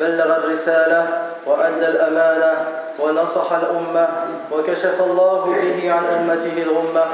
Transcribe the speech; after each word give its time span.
بلغ 0.00 0.36
الرسالة 0.36 1.06
وأدى 1.46 1.86
الأمانة 1.86 2.52
ونصح 2.98 3.52
الأمة 3.52 4.08
وكشف 4.52 4.96
الله 5.00 5.40
به 5.44 5.92
عن 5.92 6.04
أمته 6.04 6.62
الغمة 6.62 7.04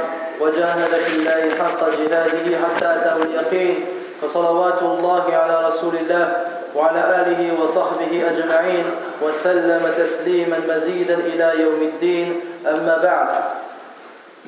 وجاهد 0.40 0.92
في 0.94 1.16
الله 1.18 1.42
حق 1.58 1.80
جهاده 1.90 2.46
حتى 2.58 2.86
أتاه 2.86 3.16
اليقين. 3.16 3.84
فصلوات 4.22 4.82
الله 4.82 5.24
على 5.36 5.66
رسول 5.66 5.94
الله 5.96 6.26
وعلى 6.74 7.00
آله 7.22 7.62
وصحبه 7.62 8.12
أجمعين 8.30 8.84
وسلم 9.22 9.82
تسليما 9.98 10.58
مزيدا 10.68 11.14
إلى 11.14 11.60
يوم 11.62 11.80
الدين. 11.82 12.40
أما 12.66 12.98
بعد 13.02 13.28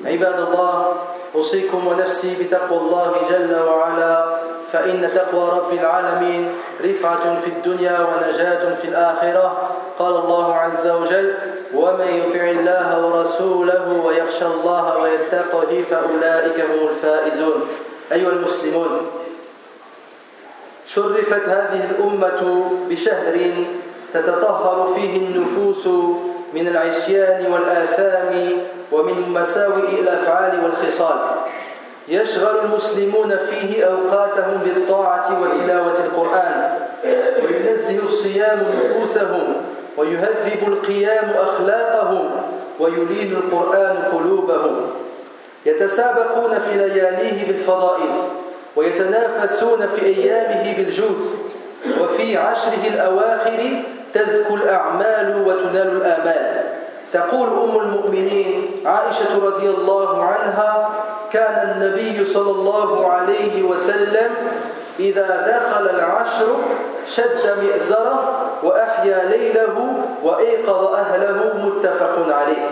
عباد 0.05 0.39
الله 0.39 0.93
أوصيكم 1.35 1.87
ونفسي 1.87 2.35
بتقوى 2.39 2.77
الله 2.77 3.11
جل 3.29 3.55
وعلا. 3.59 4.25
فإن 4.71 5.09
تقوى 5.15 5.49
رب 5.49 5.73
العالمين 5.73 6.51
رفعة 6.83 7.35
في 7.35 7.47
الدنيا 7.47 7.99
ونجاة 7.99 8.73
في 8.73 8.87
الآخرة. 8.87 9.69
قال 9.99 10.15
الله 10.15 10.55
عز 10.55 10.87
وجل 10.87 11.33
ومن 11.73 12.07
يطع 12.07 12.43
الله 12.43 13.05
ورسوله 13.05 14.01
ويخشى 14.05 14.45
الله 14.45 14.97
ويتقه 14.97 15.83
فأولئك 15.89 16.59
هم 16.59 16.87
الفائزون. 16.87 17.67
أيها 18.11 18.29
المسلمون 18.29 18.89
شرفت 20.85 21.49
هذه 21.49 21.89
الأمة 21.91 22.71
بشهر 22.89 23.51
تتطهر 24.13 24.93
فيه 24.95 25.17
النفوس 25.17 25.87
من 26.53 26.67
العصيان 26.67 27.51
والآثام 27.51 28.51
ومن 28.91 29.29
مساوئ 29.33 29.99
الأفعال 29.99 30.63
والخصال. 30.63 31.17
يشغل 32.07 32.59
المسلمون 32.63 33.37
فيه 33.37 33.85
أوقاتهم 33.85 34.61
بالطاعة 34.65 35.41
وتلاوة 35.41 35.99
القرآن 36.05 36.71
وينزه 37.43 38.03
الصيام 38.03 38.65
نفوسهم 38.77 39.55
ويهذب 39.97 40.67
القيام 40.67 41.33
أخلاقهم 41.37 42.29
ويلين 42.79 43.31
القرآن 43.31 43.97
قلوبهم. 44.13 44.81
يتسابقون 45.65 46.59
في 46.59 46.77
لياليه 46.77 47.47
بالفضائل 47.47 48.11
ويتنافسون 48.75 49.87
في 49.87 50.05
أيامه 50.05 50.73
بالجود 50.77 51.29
وفي 52.01 52.37
عشره 52.37 52.87
الأواخر 52.87 53.83
تزكو 54.13 54.55
الأعمال 54.55 55.43
وتنال 55.47 55.87
الآمال. 55.97 56.63
تقول 57.13 57.47
أم 57.47 57.79
المؤمنين 57.79 58.71
عائشة 58.85 59.45
رضي 59.45 59.69
الله 59.69 60.23
عنها 60.23 60.89
كان 61.33 61.71
النبي 61.75 62.25
صلى 62.25 62.51
الله 62.51 63.11
عليه 63.11 63.63
وسلم 63.63 64.29
إذا 64.99 65.47
دخل 65.47 65.89
العشر 65.89 66.47
شد 67.07 67.57
مئزره 67.63 68.47
وأحيا 68.63 69.25
ليله 69.25 69.93
وأيقظ 70.23 70.93
أهله 70.93 71.53
متفق 71.65 72.35
عليه. 72.35 72.69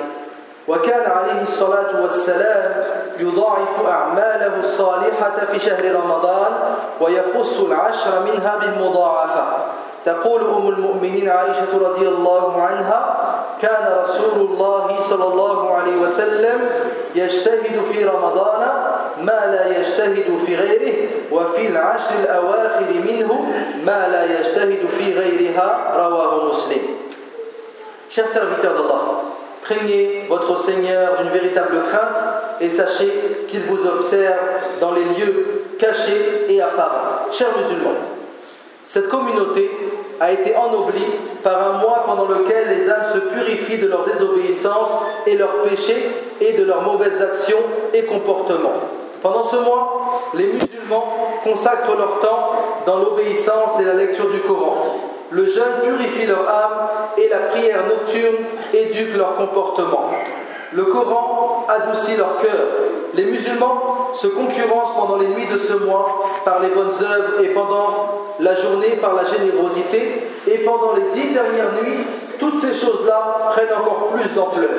وكان 0.68 1.12
عليه 1.12 1.42
الصلاة 1.42 2.02
والسلام 2.02 2.84
يضاعف 3.20 3.88
أعماله 3.90 4.60
الصالحة 4.60 5.34
في 5.52 5.60
شهر 5.60 5.96
رمضان 5.96 6.54
ويخص 7.02 7.60
العشر 7.60 8.20
منها 8.26 8.56
بالمضاعفة. 8.58 9.46
تقول 10.06 10.42
أم 10.42 10.68
المؤمنين 10.70 11.30
عائشة 11.30 11.78
رضي 11.82 12.08
الله 12.08 12.62
عنها 12.62 13.16
كان 13.62 14.00
رسول 14.04 14.48
الله 14.48 15.00
صلى 15.00 15.24
الله 15.24 15.74
عليه 15.76 15.96
وسلم 15.98 16.70
يجتهد 17.16 17.82
في 17.92 18.06
رمضان 18.06 18.68
ما 19.22 19.40
لا 19.52 19.80
يجتهد 19.80 20.38
في 20.46 20.56
غيره 20.56 20.96
وفي 21.32 21.68
العشر 21.68 22.14
الأواخر 22.24 22.86
منه 23.06 23.46
ما 23.86 24.08
لا 24.12 24.40
يجتهد 24.40 24.90
في 24.98 25.14
غيرها 25.20 25.94
رواه 25.98 26.50
مسلم 26.50 26.82
Chers 28.08 28.28
serviteurs 28.28 28.76
d'Allah, 28.76 29.24
craignez 29.62 30.26
votre 30.30 30.58
Seigneur 30.58 31.16
d'une 31.18 31.30
véritable 31.30 31.82
crainte 31.84 32.24
et 32.62 32.70
sachez 32.70 33.12
qu'il 33.50 33.62
vous 33.64 33.86
observe 33.86 34.40
dans 34.80 34.94
les 34.94 35.04
lieux 35.04 35.64
cachés 35.78 36.46
et 36.48 36.62
apparents. 36.62 37.30
Chers 37.32 37.50
musulmans, 37.58 38.15
cette 38.86 39.10
communauté 39.10 39.70
a 40.20 40.32
été 40.32 40.56
ennoblie 40.56 41.06
par 41.44 41.56
un 41.56 41.78
mois 41.80 42.04
pendant 42.06 42.26
lequel 42.26 42.70
les 42.70 42.90
âmes 42.90 43.06
se 43.14 43.20
purifient 43.20 43.80
de 43.80 43.88
leur 43.88 44.04
désobéissance 44.04 44.90
et 45.26 45.36
leurs 45.36 45.62
péchés 45.64 46.10
et 46.40 46.54
de 46.54 46.64
leurs 46.64 46.82
mauvaises 46.82 47.22
actions 47.22 47.60
et 47.94 48.04
comportements. 48.04 48.80
Pendant 49.22 49.44
ce 49.44 49.56
mois, 49.58 50.22
les 50.36 50.46
musulmans 50.46 51.14
consacrent 51.44 51.98
leur 51.98 52.20
temps 52.20 52.52
dans 52.86 52.98
l'obéissance 52.98 53.80
et 53.80 53.84
la 53.84 53.94
lecture 53.94 54.30
du 54.30 54.40
Coran. 54.42 54.96
Le 55.32 55.46
jeûne 55.48 55.82
purifie 55.84 56.28
leur 56.28 56.48
âme 56.48 56.88
et 57.18 57.28
la 57.30 57.40
prière 57.40 57.86
nocturne 57.88 58.36
éduque 58.74 59.18
leur 59.18 59.36
comportement. 59.36 60.12
Le 60.72 60.84
Coran 60.86 61.66
adoucit 61.68 62.16
leur 62.16 62.38
cœur. 62.38 62.85
Les 63.16 63.26
musulmans 63.26 64.12
se 64.14 64.28
concurrencent 64.28 64.94
pendant 64.94 65.18
les 65.18 65.28
nuits 65.28 65.48
de 65.52 65.58
ce 65.58 65.74
mois 65.74 66.24
par 66.44 66.60
les 66.60 66.68
bonnes 66.70 66.94
œuvres 67.02 67.42
et 67.42 67.48
pendant 67.48 68.34
la 68.40 68.56
journée 68.56 68.98
par 69.02 69.14
la 69.16 69.24
générosité 69.24 70.28
et 70.48 70.58
pendant 70.60 70.94
les 70.94 71.22
dix 71.22 71.34
dernières 71.34 71.72
nuits, 71.82 72.06
toutes 72.40 72.60
ces 72.60 72.74
choses-là 72.74 73.52
prennent 73.52 73.74
encore 73.78 74.08
plus 74.14 74.34
d'ampleur. 74.34 74.70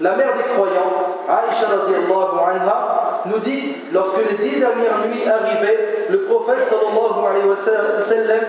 La 0.00 0.16
mère 0.16 0.34
des 0.34 0.42
croyants, 0.54 1.16
Aïcha 1.28 1.68
anha, 1.68 3.22
nous 3.26 3.38
dit 3.38 3.76
lorsque 3.92 4.18
les 4.28 4.36
dix 4.36 4.56
dernières 4.58 4.98
nuits 5.06 5.28
arrivaient, 5.28 6.06
le 6.10 6.22
prophète 6.22 6.64
sallallahu 6.64 7.24
alayhi 7.30 7.48
wa 7.48 7.56
sallam 8.02 8.40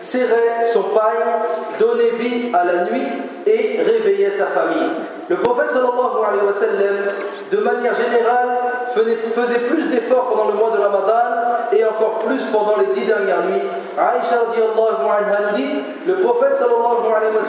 serrait 0.00 0.62
son 0.72 0.82
paille, 0.84 1.18
donnait 1.78 2.10
vie 2.10 2.50
à 2.54 2.64
la 2.64 2.84
nuit 2.84 3.06
et 3.46 3.80
réveillait 3.82 4.30
sa 4.30 4.46
famille. 4.46 4.90
Le 5.28 5.36
prophète 5.36 5.70
sallallahu 5.70 6.18
alayhi 6.28 6.44
wa 6.44 6.52
de 7.50 7.56
manière 7.58 7.94
générale, 7.94 8.48
faisait 8.92 9.58
plus 9.60 9.88
d'efforts 9.88 10.30
pendant 10.30 10.48
le 10.48 10.54
mois 10.54 10.70
de 10.70 10.80
Ramadan 10.80 11.72
et 11.72 11.84
encore 11.84 12.20
plus 12.26 12.42
pendant 12.52 12.76
les 12.78 12.86
dix 12.94 13.06
dernières 13.06 13.44
nuits. 13.44 13.68
Aïcha 13.98 14.40
anha 14.40 15.50
nous 15.50 15.56
dit 15.56 15.70
le 16.06 16.14
prophète 16.14 16.56
sallallahu 16.56 17.12
alayhi 17.14 17.34
wa 17.36 17.42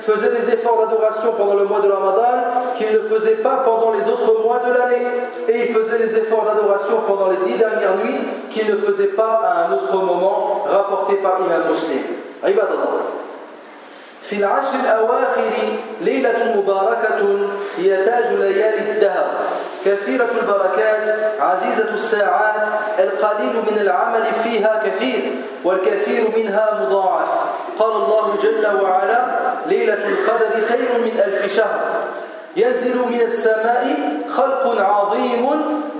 faisait 0.00 0.30
des 0.30 0.52
efforts 0.52 0.86
d'adoration 0.86 1.32
pendant 1.36 1.54
le 1.54 1.64
mois 1.64 1.80
de 1.80 1.90
Ramadan 1.90 2.74
qu'il 2.76 2.92
ne 2.92 2.98
faisait 3.00 3.36
pas 3.36 3.62
pendant 3.64 3.92
les 3.92 4.10
autres 4.10 4.42
mois 4.42 4.58
de 4.58 4.72
l'année. 4.72 5.06
Et 5.48 5.68
il 5.68 5.74
faisait 5.74 5.98
des 5.98 6.16
efforts 6.16 6.44
d'adoration 6.44 7.00
pendant 7.06 7.28
les 7.28 7.38
dix 7.44 7.56
dernières 7.58 7.96
nuits 7.96 8.20
qu'il 8.50 8.68
ne 8.68 8.76
faisait 8.76 9.14
pas 9.14 9.40
à 9.42 9.68
un 9.68 9.72
autre 9.72 9.92
moment, 9.92 10.64
rapporté 10.66 11.14
par 11.16 11.38
Imam 11.40 11.62
Muslim. 11.70 12.02
Ibadallah. 12.42 13.21
في 14.32 14.38
العشر 14.38 14.74
الأواخر 14.84 15.50
ليلة 16.00 16.54
مباركة 16.56 17.48
هي 17.78 18.04
تاج 18.04 18.24
ليالي 18.32 18.90
الدهر. 18.90 19.26
كثيرة 19.84 20.28
البركات 20.40 21.16
عزيزة 21.40 21.94
الساعات 21.94 22.66
القليل 22.98 23.52
من 23.70 23.78
العمل 23.80 24.24
فيها 24.44 24.82
كثير 24.86 25.32
والكثير 25.64 26.24
منها 26.36 26.80
مضاعف. 26.82 27.28
قال 27.78 27.92
الله 27.92 28.38
جل 28.42 28.82
وعلا 28.82 29.24
ليلة 29.66 30.08
القدر 30.08 30.66
خير 30.68 30.88
من 31.04 31.20
ألف 31.24 31.56
شهر. 31.56 31.80
ينزل 32.56 32.96
من 32.98 33.20
السماء 33.20 33.96
خلق 34.36 34.80
عظيم 34.80 35.50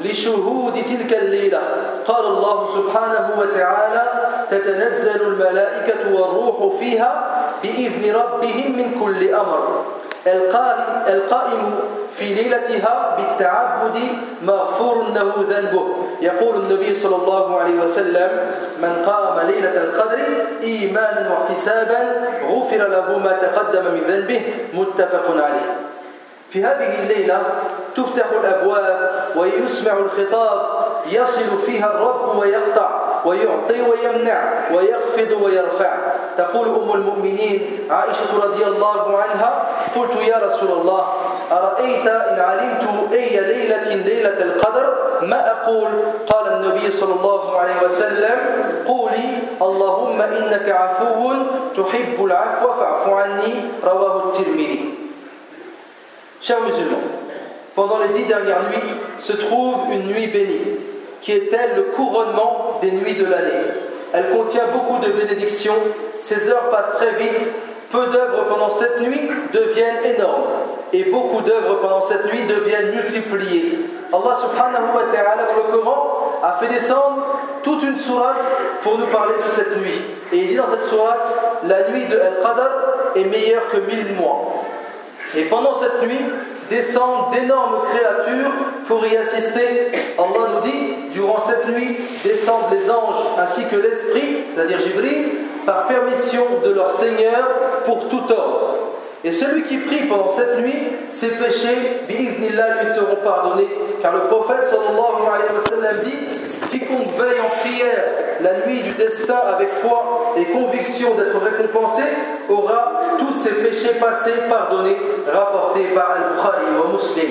لشهود 0.05 0.73
تلك 0.73 1.23
الليلة. 1.23 1.61
قال 2.07 2.27
الله 2.27 2.69
سبحانه 2.75 3.31
وتعالى 3.39 4.03
تتنزل 4.51 5.21
الملائكة 5.23 6.15
والروح 6.15 6.77
فيها 6.81 7.43
بإذن 7.63 8.15
ربهم 8.15 8.79
من 8.79 9.01
كل 9.01 9.35
أمر. 9.35 9.85
القائم 11.09 11.75
في 12.17 12.35
ليلتها 12.35 13.17
بالتعبد 13.17 13.99
مغفور 14.43 15.05
له 15.15 15.33
ذنبه. 15.51 15.87
يقول 16.21 16.55
النبي 16.57 16.95
صلى 16.95 17.17
الله 17.17 17.61
عليه 17.61 17.85
وسلم 17.85 18.31
من 18.83 19.05
قام 19.07 19.47
ليلة 19.47 19.77
القدر 19.77 20.19
إيمانا 20.63 21.31
واحتسابا 21.31 22.01
غفر 22.51 22.89
له 22.89 23.19
ما 23.19 23.33
تقدم 23.33 23.85
من 23.85 24.01
ذنبه. 24.09 24.43
متفق 24.75 25.27
عليه. 25.31 25.77
في 26.53 26.65
هذه 26.65 27.03
الليلة 27.03 27.43
تفتح 27.97 28.27
الأبواب 28.41 29.11
ويسمع 29.37 29.93
الخطاب 29.93 30.61
يصل 31.11 31.59
فيها 31.67 31.87
الرب 31.87 32.39
ويقطع 32.39 33.01
ويعطي 33.25 33.83
ويمنع 33.83 34.43
ويخفض 34.75 35.43
ويرفع. 35.43 35.95
تقول 36.39 36.69
أم 36.69 36.93
المؤمنين 36.95 37.79
عائشة 37.91 38.45
رضي 38.45 38.65
الله 38.65 39.19
عنها 39.19 39.63
قلت 39.97 40.17
يا 40.29 40.37
رسول 40.47 40.69
الله 40.81 41.07
أرأيت 41.53 42.07
إن 42.07 42.41
علمت 42.41 43.13
أي 43.13 43.41
ليلة 43.41 43.95
ليلة 43.95 44.43
القدر؟ 44.43 44.95
ما 45.23 45.51
أقول؟ 45.51 45.89
قال 46.29 46.53
النبي 46.53 46.91
صلى 46.91 47.15
الله 47.15 47.59
عليه 47.61 47.85
وسلم 47.85 48.39
قولي 48.87 49.39
اللهم 49.63 50.21
إنك 50.21 50.69
عفو 50.71 51.33
تحب 51.77 52.25
العفو 52.25 52.73
فاعف 52.73 53.09
عني 53.09 53.55
رواه 53.85 54.25
الترمذي. 54.25 54.92
Chers 56.43 56.61
musulmans, 56.61 56.99
pendant 57.77 57.99
les 57.99 58.09
dix 58.09 58.25
dernières 58.25 58.65
nuits 58.69 58.95
se 59.21 59.33
trouve 59.33 59.77
une 59.93 60.09
nuit 60.09 60.27
bénie, 60.27 60.77
qui 61.21 61.31
est 61.31 61.53
elle 61.53 61.77
le 61.77 61.83
couronnement 61.95 62.81
des 62.83 62.91
nuits 62.91 63.15
de 63.15 63.27
l'année. 63.27 63.63
Elle 64.13 64.31
contient 64.31 64.65
beaucoup 64.73 64.99
de 65.07 65.13
bénédictions, 65.13 65.77
ses 66.19 66.49
heures 66.49 66.69
passent 66.69 66.97
très 66.97 67.13
vite, 67.13 67.49
peu 67.93 68.07
d'œuvres 68.07 68.47
pendant 68.49 68.71
cette 68.71 69.01
nuit 69.03 69.21
deviennent 69.53 70.05
énormes, 70.05 70.49
et 70.93 71.05
beaucoup 71.05 71.43
d'œuvres 71.43 71.77
pendant 71.81 72.01
cette 72.01 72.25
nuit 72.25 72.43
deviennent 72.49 72.91
multipliées. 72.91 73.79
Allah 74.13 74.37
subhanahu 74.41 74.97
wa 74.97 75.13
ta'ala 75.13 75.45
dans 75.45 75.69
le 75.69 75.79
Coran 75.79 76.41
a 76.43 76.55
fait 76.55 76.75
descendre 76.75 77.25
toute 77.63 77.85
une 77.85 77.97
sourate 77.97 78.45
pour 78.83 78.99
nous 78.99 79.07
parler 79.07 79.35
de 79.45 79.49
cette 79.49 79.77
nuit. 79.77 80.03
Et 80.33 80.39
il 80.39 80.49
dit 80.49 80.57
dans 80.57 80.69
cette 80.73 80.89
sourate, 80.91 81.33
la 81.69 81.89
nuit 81.89 82.07
de 82.07 82.19
Al-Qadr 82.19 83.15
est 83.15 83.27
meilleure 83.27 83.69
que 83.69 83.77
mille 83.77 84.17
mois. 84.19 84.53
Et 85.37 85.45
pendant 85.45 85.75
cette 85.75 86.03
nuit, 86.03 86.21
descendent 86.69 87.31
d'énormes 87.33 87.83
créatures 87.93 88.53
pour 88.87 89.07
y 89.07 89.17
assister. 89.17 89.91
Allah 90.19 90.49
nous 90.55 90.71
dit, 90.71 90.95
durant 91.13 91.41
cette 91.41 91.69
nuit, 91.69 91.97
descendent 92.25 92.73
les 92.73 92.91
anges 92.91 93.17
ainsi 93.39 93.65
que 93.67 93.77
l'esprit, 93.77 94.45
c'est-à-dire 94.55 94.79
Jibril, 94.79 95.31
par 95.67 95.87
permission 95.87 96.45
de 96.65 96.71
leur 96.71 96.91
Seigneur 96.91 97.49
pour 97.85 98.09
tout 98.09 98.23
ordre. 98.31 98.77
Et 99.25 99.31
celui 99.31 99.63
qui 99.63 99.77
prie 99.79 100.05
pendant 100.09 100.29
cette 100.29 100.59
nuit, 100.59 100.75
ses 101.09 101.29
péchés, 101.29 102.03
bi'ivnillah, 102.09 102.81
lui 102.81 102.87
seront 102.87 103.17
pardonnés. 103.25 103.69
Car 104.01 104.15
le 104.15 104.21
prophète 104.23 104.65
sallallahu 104.65 105.23
alayhi 105.33 105.53
wa 105.55 105.61
sallam 105.69 106.01
dit 106.03 106.39
Quiconque 106.71 107.13
veille 107.19 107.41
en 107.41 107.49
prière 107.61 108.05
la 108.41 108.67
nuit 108.67 108.83
du 108.83 108.93
destin 108.93 109.41
avec 109.47 109.69
foi 109.69 110.35
et 110.37 110.45
conviction 110.47 111.15
d'être 111.15 111.39
récompensé 111.39 112.03
aura 112.49 112.93
tous 113.19 113.35
ses 113.35 113.55
péchés 113.55 113.95
passés 114.01 114.35
pardonnés, 114.49 114.97
rapportés 115.33 115.85
par 115.95 116.11
Al-Bukhari 116.11 116.65
ou 116.85 116.93
Muslim. 116.93 117.31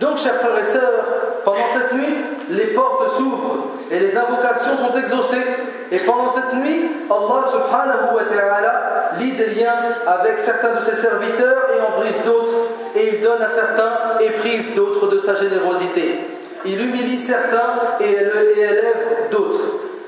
Donc, 0.00 0.16
chers 0.18 0.36
frères 0.36 0.58
et 0.58 0.64
sœurs, 0.64 1.04
pendant 1.44 1.66
cette 1.72 1.92
nuit, 1.92 2.14
les 2.50 2.66
portes 2.68 3.16
s'ouvrent 3.16 3.64
et 3.90 3.98
les 3.98 4.16
invocations 4.16 4.76
sont 4.76 4.96
exaucées. 4.96 5.44
Et 5.90 5.98
pendant 6.00 6.28
cette 6.28 6.52
nuit, 6.54 6.90
Allah 7.10 7.44
subhanahu 7.50 8.14
wa 8.14 8.24
ta'ala 8.24 9.10
lie 9.18 9.32
des 9.32 9.54
liens 9.54 9.76
avec 10.06 10.38
certains 10.38 10.74
de 10.74 10.84
ses 10.84 10.94
serviteurs 10.94 11.68
et 11.76 11.80
en 11.80 12.00
brise 12.00 12.22
d'autres. 12.24 12.54
Et 12.94 13.14
il 13.14 13.20
donne 13.22 13.42
à 13.42 13.48
certains 13.48 14.18
et 14.20 14.30
prive 14.30 14.74
d'autres 14.74 15.08
de 15.08 15.18
sa 15.18 15.34
générosité. 15.34 16.20
Il 16.64 16.80
humilie 16.80 17.20
certains 17.20 17.96
et 18.00 18.12
élève 18.12 19.28
d'autres. 19.30 19.60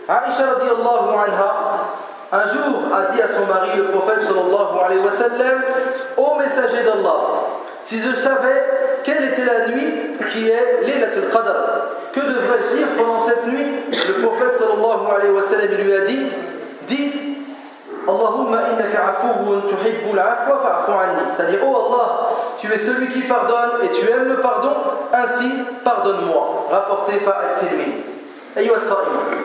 Aisha 0.09 0.47
radiallahu 0.55 1.15
anha, 1.15 1.51
un 2.33 2.47
jour 2.47 2.83
a 2.93 3.13
dit 3.13 3.23
à 3.23 3.29
son 3.29 3.47
mari, 3.47 3.71
le 3.77 3.85
prophète 3.85 4.23
sallallahu 4.23 4.85
alayhi 4.85 5.01
wa 5.01 5.11
sallam, 5.11 5.63
Ô 6.17 6.37
messager 6.39 6.83
d'Allah, 6.83 7.47
si 7.85 8.01
je 8.01 8.15
savais 8.15 8.65
quelle 9.05 9.25
était 9.25 9.45
la 9.45 9.69
nuit 9.69 10.17
qui 10.33 10.49
est 10.51 10.83
Laylatul 10.83 11.29
Qadr, 11.33 11.55
que 12.13 12.21
devrais-je 12.21 12.77
dire 12.77 12.87
pendant 12.97 13.21
cette 13.21 13.47
nuit? 13.47 13.67
Le 13.91 14.23
prophète 14.23 14.55
sallallahu 14.55 15.15
alayhi 15.17 15.33
wa 15.33 15.43
sallam 15.43 15.71
lui 15.71 15.95
a 15.95 16.01
dit 16.01 16.27
Dis 16.89 17.13
Allahumma 18.09 18.63
innaka 18.73 19.17
tuhibbul 19.69 20.19
afwa 20.19 20.59
fa'fu 20.59 20.91
anni. 20.91 21.31
C'est-à-dire, 21.35 21.61
oh 21.63 21.87
Allah, 21.87 22.31
tu 22.61 22.73
es 22.73 22.79
celui 22.79 23.09
qui 23.09 23.23
pardonne 23.23 23.83
et 23.83 23.89
tu 23.89 24.09
aimes 24.11 24.29
le 24.29 24.41
pardon, 24.41 24.75
ainsi 25.13 25.51
pardonne-moi. 25.85 26.67
Rapporté 26.71 27.17
par 27.19 27.39
At-Tirmidhi. 27.39 28.11
أيها 28.57 28.77
الصائمون 28.77 29.45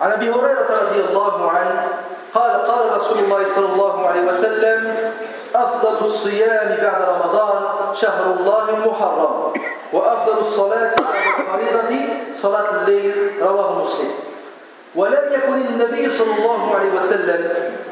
عن 0.00 0.12
أبي 0.12 0.30
هريرة 0.30 0.68
رضي 0.82 1.00
الله 1.00 1.50
عنه 1.50 1.88
قال 2.34 2.50
قال 2.52 2.96
رسول 2.96 3.18
الله 3.18 3.44
صلى 3.44 3.66
الله 3.66 4.06
عليه 4.06 4.20
وسلم 4.28 4.94
أفضل 5.54 6.06
الصيام 6.06 6.78
بعد 6.82 7.02
رمضان 7.02 7.62
شهر 7.94 8.32
الله 8.32 8.68
المحرم 8.68 9.52
وأفضل 9.92 10.38
الصلاة 10.40 10.90
بعد 11.48 11.60
الفريضة 11.60 12.08
صلاة 12.34 12.66
الليل 12.70 13.32
رواه 13.40 13.82
مسلم 13.82 14.10
ولم 14.94 15.32
يكن 15.32 15.54
النبي 15.54 16.10
صلى 16.10 16.34
الله 16.38 16.76
عليه 16.76 16.90
وسلم 16.92 17.50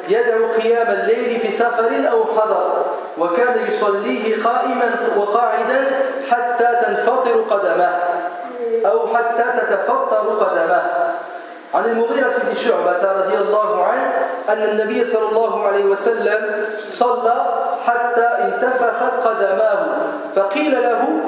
يدعو 0.08 0.46
قيام 0.46 0.86
الليل 0.88 1.40
في 1.40 1.52
سفر 1.52 1.90
أو 2.10 2.24
حضر 2.24 2.84
وكان 3.18 3.56
يصليه 3.68 4.42
قائما 4.42 4.90
وقاعدا 5.16 5.84
حتى 6.30 6.68
تنفطر 6.86 7.44
قدمه 7.50 7.98
أو 8.86 9.06
حتى 9.06 9.44
تتفطر 9.60 10.44
قدمه. 10.44 10.82
عن 11.74 11.84
المغيرة 11.84 12.32
بن 12.46 12.54
شعبة 12.54 13.12
رضي 13.12 13.34
الله 13.36 13.84
عنه 13.84 14.12
أن 14.48 14.62
النبي 14.62 15.04
صلى 15.04 15.28
الله 15.28 15.66
عليه 15.66 15.84
وسلم 15.84 16.64
صلى 16.88 17.46
حتى 17.86 18.26
انتفخت 18.26 19.26
قدماه 19.26 19.86
فقيل 20.36 20.82
له 20.82 21.20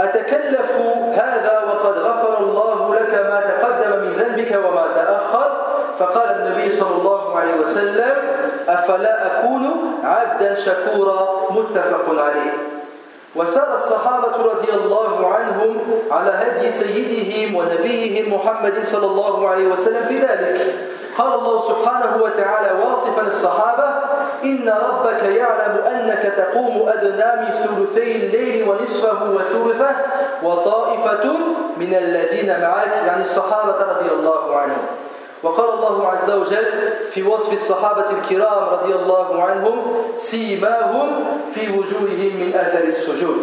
أتكلف 0.00 0.78
هذا 1.12 1.62
وقد 1.66 1.98
غفر 1.98 2.38
الله 2.38 2.94
لك 2.94 3.14
ما 3.14 3.40
تقدم 3.40 3.98
من 4.04 4.12
ذنبك 4.12 4.58
وما 4.64 4.86
تأخر؟ 4.94 5.50
فقال 5.98 6.28
النبي 6.30 6.70
صلى 6.70 6.96
الله 6.98 7.38
عليه 7.38 7.54
وسلم 7.54 8.13
أفلا 8.74 9.26
أكون 9.26 9.64
عبدا 10.04 10.54
شكورا؟ 10.54 11.28
متفق 11.50 12.06
عليه. 12.08 12.52
وسار 13.36 13.74
الصحابة 13.74 14.36
رضي 14.52 14.72
الله 14.72 15.34
عنهم 15.34 15.76
على 16.10 16.30
هدي 16.30 16.70
سيدهم 16.70 17.54
ونبيهم 17.54 18.34
محمد 18.34 18.84
صلى 18.84 19.06
الله 19.06 19.48
عليه 19.48 19.66
وسلم 19.66 20.06
في 20.06 20.18
ذلك. 20.18 20.74
قال 21.18 21.34
الله 21.34 21.68
سبحانه 21.68 22.22
وتعالى 22.22 22.70
واصفا 22.82 23.22
الصحابة 23.26 23.88
إن 24.44 24.68
ربك 24.68 25.22
يعلم 25.22 25.84
أنك 25.86 26.22
تقوم 26.36 26.88
أدنى 26.88 27.42
من 27.42 27.50
ثلثي 27.50 28.16
الليل 28.16 28.68
ونصفه 28.68 29.30
وثلثه 29.30 29.96
وطائفة 30.42 31.30
من 31.76 31.94
الذين 31.94 32.60
معك 32.60 32.92
يعني 33.06 33.22
الصحابة 33.22 33.78
رضي 33.92 34.10
الله 34.18 34.56
عنهم. 34.56 34.86
وقال 35.44 35.68
الله 35.74 36.08
عز 36.08 36.30
وجل 36.30 36.66
في 37.10 37.22
وصف 37.22 37.52
الصحابة 37.52 38.10
الكرام 38.10 38.68
رضي 38.68 38.94
الله 38.94 39.42
عنهم 39.42 39.76
سيماهم 40.16 41.24
في 41.54 41.68
وجوههم 41.68 42.32
من 42.40 42.52
أثر 42.54 42.84
السجود. 42.84 43.40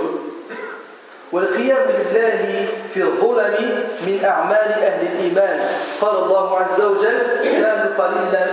والقيام 1.31 1.87
لله 1.89 2.67
في 2.93 3.01
الظلم 3.01 3.55
من 4.01 4.25
أعمال 4.25 4.69
أهل 4.83 5.07
الإيمان. 5.07 5.59
قال 6.01 6.23
الله 6.23 6.57
عز 6.57 6.81
وجل 6.81 7.17
كانوا 7.43 7.91
قليلا, 7.97 8.43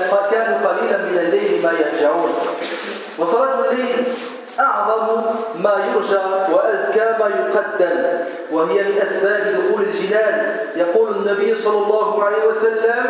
قليلا 0.68 0.98
من 0.98 1.18
الليل 1.18 1.62
ما 1.62 1.72
يهجعون. 1.72 2.32
وصلاة 3.18 3.70
الليل 3.70 4.04
أعظم 4.60 5.22
ما 5.62 5.74
يرجى 5.94 6.52
وأزكى 6.52 7.06
ما 7.20 7.28
يقدم 7.28 7.96
وهي 8.52 8.82
من 8.82 8.98
أسباب 9.06 9.42
دخول 9.54 9.82
الجنان. 9.82 10.56
يقول 10.76 11.10
النبي 11.10 11.54
صلى 11.54 11.78
الله 11.78 12.24
عليه 12.24 12.44
وسلم 12.48 13.04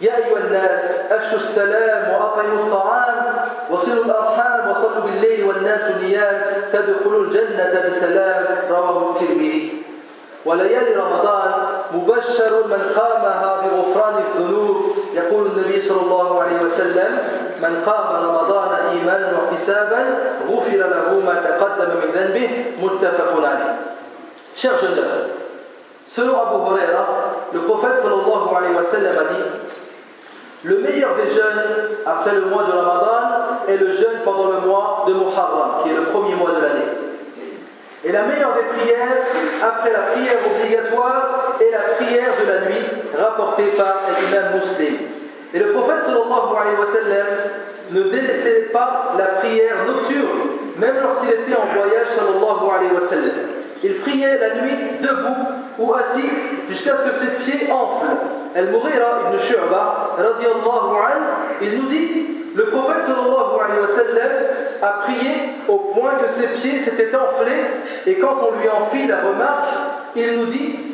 يا 0.00 0.16
أيها 0.16 0.38
الناس 0.38 0.80
أفشوا 1.10 1.38
السلام 1.38 2.12
وأطعموا 2.12 2.64
الطعام 2.64 3.34
وصلوا 3.70 4.04
الأرحام 4.04 4.70
وصلوا 4.70 5.00
بالليل 5.04 5.44
والناس 5.44 5.80
نيام 6.02 6.42
تدخلوا 6.72 7.24
الجنة 7.24 7.82
بسلام. 7.86 8.44
رواه 8.70 9.10
الترمذي. 9.10 9.82
وليالي 10.44 10.94
رمضان 10.94 11.52
مبشر 11.94 12.66
من 12.66 12.82
قامها 12.96 13.60
بغفران 13.62 14.14
الذنوب. 14.24 14.91
يقول 15.14 15.46
النبي 15.46 15.80
صلى 15.80 16.00
الله 16.00 16.42
عليه 16.42 16.56
وسلم 16.62 17.18
من 17.62 17.82
قام 17.86 18.24
رمضان 18.24 18.68
إيمانا 18.92 19.32
واحتسابا 19.38 20.18
غفر 20.50 20.76
له 20.76 21.20
ما 21.26 21.34
تقدم 21.34 21.90
من 21.96 22.10
ذنبه 22.14 22.64
متفق 22.82 23.46
عليه 23.46 23.76
Chers 24.54 24.80
jeunes 24.82 25.00
selon 26.06 26.36
Abu 26.36 26.56
Huraira, 26.68 27.06
le 27.54 27.60
prophète 27.60 27.98
sallallahu 28.02 28.54
alayhi 28.54 28.74
wa 28.74 28.84
sallam 28.84 29.16
a 29.16 29.32
dit 29.32 29.42
Le 30.64 30.78
meilleur 30.78 31.16
des 31.16 31.32
jeûnes 31.32 31.88
après 32.04 32.34
le 32.34 32.42
mois 32.42 32.64
de 32.64 32.72
Ramadan 32.72 33.66
est 33.68 33.76
le 33.78 33.92
jeûne 33.92 34.20
pendant 34.24 34.48
le 34.50 34.60
mois 34.60 35.04
de 35.08 35.14
Muharram, 35.14 35.82
qui 35.82 35.90
est 35.90 35.94
le 35.94 36.02
premier 36.02 36.34
mois 36.34 36.50
de 36.50 36.60
l'année. 36.60 37.01
Et 38.04 38.10
la 38.10 38.22
meilleure 38.22 38.54
des 38.54 38.64
prières 38.76 39.16
après 39.62 39.92
la 39.92 40.12
prière 40.12 40.38
obligatoire 40.44 41.56
est 41.60 41.70
la 41.70 41.94
prière 41.94 42.32
de 42.40 42.46
la 42.50 42.60
nuit 42.66 42.84
rapportée 43.16 43.70
par 43.76 44.02
l'imam 44.18 44.60
muslim. 44.60 44.96
Et 45.54 45.58
le 45.58 45.66
prophète 45.72 46.02
sallallahu 46.04 46.50
alayhi 46.60 46.78
wa 46.80 46.86
sallam 46.86 47.26
ne 47.92 48.02
délaissait 48.10 48.70
pas 48.72 49.14
la 49.16 49.38
prière 49.38 49.84
nocturne, 49.86 50.40
même 50.78 50.96
lorsqu'il 51.02 51.30
était 51.30 51.54
en 51.54 51.66
voyage 51.72 52.08
sallallahu 52.16 52.64
alayhi 52.76 52.94
wa 52.94 53.06
sallam. 53.08 53.48
Il 53.84 53.96
priait 54.00 54.38
la 54.38 54.62
nuit 54.62 54.76
debout 55.00 55.46
ou 55.78 55.94
assis 55.94 56.28
jusqu'à 56.68 56.96
ce 56.96 57.02
que 57.08 57.14
ses 57.14 57.30
pieds 57.44 57.70
enflent. 57.70 58.16
Al-Mughira 58.54 59.30
ibn 59.30 59.38
Shu'ba, 59.38 60.16
il 61.60 61.78
nous 61.78 61.88
dit 61.88 62.26
le 62.54 62.64
prophète 62.64 63.04
sallallahu 63.04 63.60
alayhi 63.64 63.80
wa 63.80 63.88
sallam 63.88 64.30
a 64.82 64.88
prié 65.04 65.30
au 65.68 65.78
point 65.94 66.14
que 66.16 66.28
ses 66.30 66.48
pieds 66.48 66.80
s'étaient 66.80 67.14
enflés 67.14 67.64
et 68.06 68.18
quand 68.18 68.36
on 68.40 68.60
lui 68.60 68.68
en 68.68 68.86
fit 68.86 69.06
la 69.06 69.20
remarque, 69.20 69.68
il 70.16 70.38
nous 70.38 70.46
dit 70.46 70.92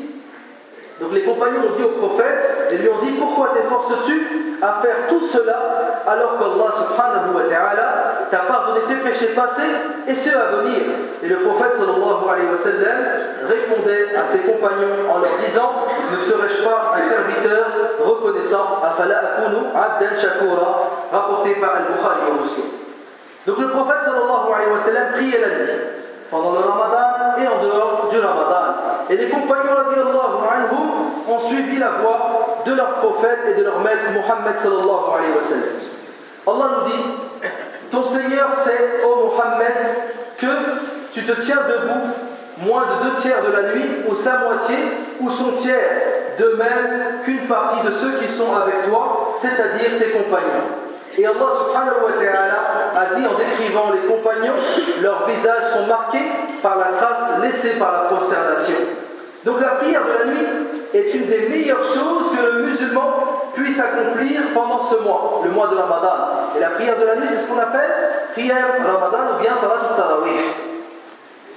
donc 1.00 1.12
les 1.12 1.22
compagnons 1.22 1.60
ont 1.60 1.76
dit 1.76 1.84
au 1.84 2.06
prophète 2.06 2.70
et 2.72 2.76
lui 2.76 2.88
ont 2.88 2.98
dit 3.00 3.12
Pourquoi 3.12 3.52
t'efforces-tu 3.54 4.58
à 4.60 4.82
faire 4.82 5.06
tout 5.08 5.22
cela 5.28 6.02
alors 6.06 6.38
qu'Allah 6.38 6.70
subhanahu 6.74 7.34
wa 7.36 7.42
ta'ala 7.48 8.26
t'a 8.30 8.38
pardonné 8.38 8.80
tes 8.88 8.96
péchés 8.96 9.28
passés 9.28 9.62
et 10.08 10.14
ceux 10.14 10.34
à 10.36 10.56
venir? 10.58 10.82
Et 11.22 11.28
le 11.28 11.36
prophète 11.36 11.74
sallallahu 11.74 12.26
alayhi 12.26 12.50
wa 12.50 12.58
sallam 12.58 12.98
répondait 13.46 14.16
à 14.16 14.26
ses 14.32 14.40
compagnons 14.40 15.06
en 15.08 15.18
leur 15.18 15.38
disant 15.46 15.86
Ne 16.10 16.18
serais-je 16.18 16.64
pas 16.64 16.94
un 16.96 17.08
serviteur 17.08 17.66
reconnaissant 18.04 18.82
Afala 18.82 19.18
akunu 19.18 19.70
abdan 19.70 20.16
shakura 20.18 20.90
rapporté 21.12 21.54
par 21.60 21.76
Al-Bukhari 21.76 22.26
et 22.26 22.42
Muslim. 22.42 22.77
Donc 23.48 23.58
le 23.60 23.68
prophète 23.68 24.02
sallallahu 24.04 24.52
alayhi 24.54 24.70
wa 24.70 24.84
sallam 24.84 25.12
priait 25.14 25.40
la 25.40 25.48
nuit 25.48 25.80
pendant 26.30 26.52
le 26.52 26.58
ramadan 26.58 27.40
et 27.40 27.48
en 27.48 27.62
dehors 27.62 28.08
du 28.12 28.18
ramadan. 28.18 28.76
Et 29.08 29.16
les 29.16 29.30
compagnons 29.30 29.72
anhum, 29.72 30.88
ont 31.26 31.38
suivi 31.38 31.78
la 31.78 31.92
voie 32.02 32.60
de 32.66 32.74
leur 32.74 32.96
prophète 32.96 33.38
et 33.50 33.54
de 33.54 33.64
leur 33.64 33.80
maître 33.80 34.04
Muhammad 34.12 34.58
sallallahu 34.58 35.16
alayhi 35.16 35.32
wa 35.34 35.42
sallam. 35.42 35.76
Allah 36.46 36.76
nous 36.76 36.90
dit 36.90 37.04
Ton 37.90 38.04
Seigneur 38.04 38.48
sait, 38.62 39.00
ô 39.06 39.30
Muhammad, 39.30 39.96
que 40.36 40.46
tu 41.14 41.24
te 41.24 41.40
tiens 41.40 41.60
debout 41.66 42.66
moins 42.66 42.82
de 42.82 43.08
deux 43.08 43.14
tiers 43.16 43.42
de 43.42 43.52
la 43.52 43.72
nuit, 43.72 43.88
ou 44.10 44.14
sa 44.14 44.40
moitié, 44.40 44.76
ou 45.20 45.30
son 45.30 45.52
tiers, 45.52 46.36
de 46.38 46.56
même 46.58 47.22
qu'une 47.24 47.46
partie 47.46 47.86
de 47.86 47.92
ceux 47.92 48.12
qui 48.20 48.30
sont 48.30 48.54
avec 48.54 48.90
toi, 48.90 49.34
c'est-à-dire 49.40 49.98
tes 49.98 50.10
compagnons. 50.10 50.87
Et 51.16 51.26
Allah 51.26 51.48
subhanahu 51.50 52.04
wa 52.04 52.12
ta'ala 52.12 52.68
a 52.94 53.14
dit 53.14 53.26
en 53.26 53.34
décrivant 53.34 53.90
les 53.92 54.06
compagnons, 54.06 54.54
leurs 55.00 55.26
visages 55.26 55.72
sont 55.72 55.86
marqués 55.86 56.24
par 56.62 56.78
la 56.78 56.86
trace 56.86 57.40
laissée 57.42 57.78
par 57.78 57.92
la 57.92 57.98
prosternation. 58.10 58.74
Donc 59.44 59.60
la 59.60 59.68
prière 59.80 60.02
de 60.04 60.18
la 60.18 60.34
nuit 60.34 60.46
est 60.94 61.14
une 61.14 61.26
des 61.26 61.48
meilleures 61.48 61.82
choses 61.82 62.30
que 62.36 62.44
le 62.44 62.62
musulman 62.64 63.50
puisse 63.54 63.80
accomplir 63.80 64.40
pendant 64.54 64.78
ce 64.80 64.96
mois, 64.96 65.40
le 65.44 65.50
mois 65.50 65.68
de 65.68 65.76
Ramadan. 65.76 66.52
Et 66.56 66.60
la 66.60 66.70
prière 66.70 66.98
de 66.98 67.04
la 67.04 67.16
nuit, 67.16 67.28
c'est 67.28 67.38
ce 67.38 67.48
qu'on 67.48 67.58
appelle 67.58 67.90
prière 68.32 68.66
Ramadan 68.84 69.18
ou 69.34 69.42
bien 69.42 69.54
Salat 69.54 69.90
al-Tarawih. 69.90 70.30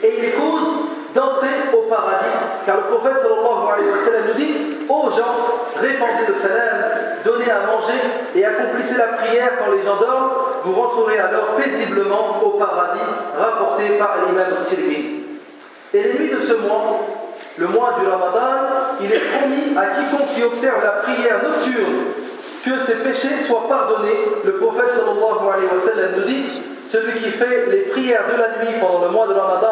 Et 0.03 0.13
il 0.17 0.25
est 0.25 0.31
cause 0.31 0.80
d'entrer 1.13 1.71
au 1.73 1.89
paradis. 1.89 2.37
Car 2.65 2.77
le 2.77 2.83
prophète 2.83 3.17
sallallahu 3.17 3.67
alayhi 3.73 3.89
wa 3.91 4.03
sallam 4.03 4.23
nous 4.27 4.33
dit 4.33 4.53
Ô 4.89 5.09
gens, 5.11 5.35
répandez 5.79 6.27
le 6.27 6.35
salam, 6.35 6.91
donnez 7.23 7.49
à 7.49 7.65
manger 7.67 7.99
et 8.35 8.45
accomplissez 8.45 8.95
la 8.97 9.07
prière 9.17 9.51
quand 9.59 9.71
les 9.71 9.83
gens 9.83 9.97
dorment, 9.97 10.31
vous 10.63 10.73
rentrerez 10.73 11.19
alors 11.19 11.55
paisiblement 11.57 12.41
au 12.43 12.49
paradis, 12.51 12.99
rapporté 13.37 13.97
par 13.97 14.17
l'imam 14.25 14.47
Tirmidhi. 14.65 15.21
Et 15.93 16.03
les 16.03 16.13
nuits 16.19 16.29
de 16.29 16.39
ce 16.39 16.53
mois, 16.53 17.01
le 17.57 17.67
mois 17.67 17.93
du 17.99 18.07
Ramadan, 18.07 18.97
il 19.01 19.13
est 19.13 19.19
promis 19.19 19.77
à 19.77 19.87
quiconque 19.95 20.33
qui 20.35 20.43
observe 20.43 20.83
la 20.83 20.91
prière 21.03 21.41
nocturne 21.43 22.05
que 22.63 22.79
ses 22.79 22.95
péchés 22.95 23.39
soient 23.45 23.67
pardonnés. 23.67 24.27
Le 24.45 24.53
prophète 24.53 24.91
sallallahu 24.93 25.47
alayhi 25.53 25.67
wa 25.67 25.81
sallam 25.81 26.11
nous 26.17 26.23
dit 26.23 26.61
celui 26.90 27.14
qui 27.20 27.30
fait 27.30 27.66
les 27.66 27.82
prières 27.92 28.24
de 28.32 28.40
la 28.40 28.64
nuit 28.64 28.78
pendant 28.80 29.00
le 29.00 29.08
mois 29.08 29.26
de 29.26 29.34
Ramadan 29.34 29.68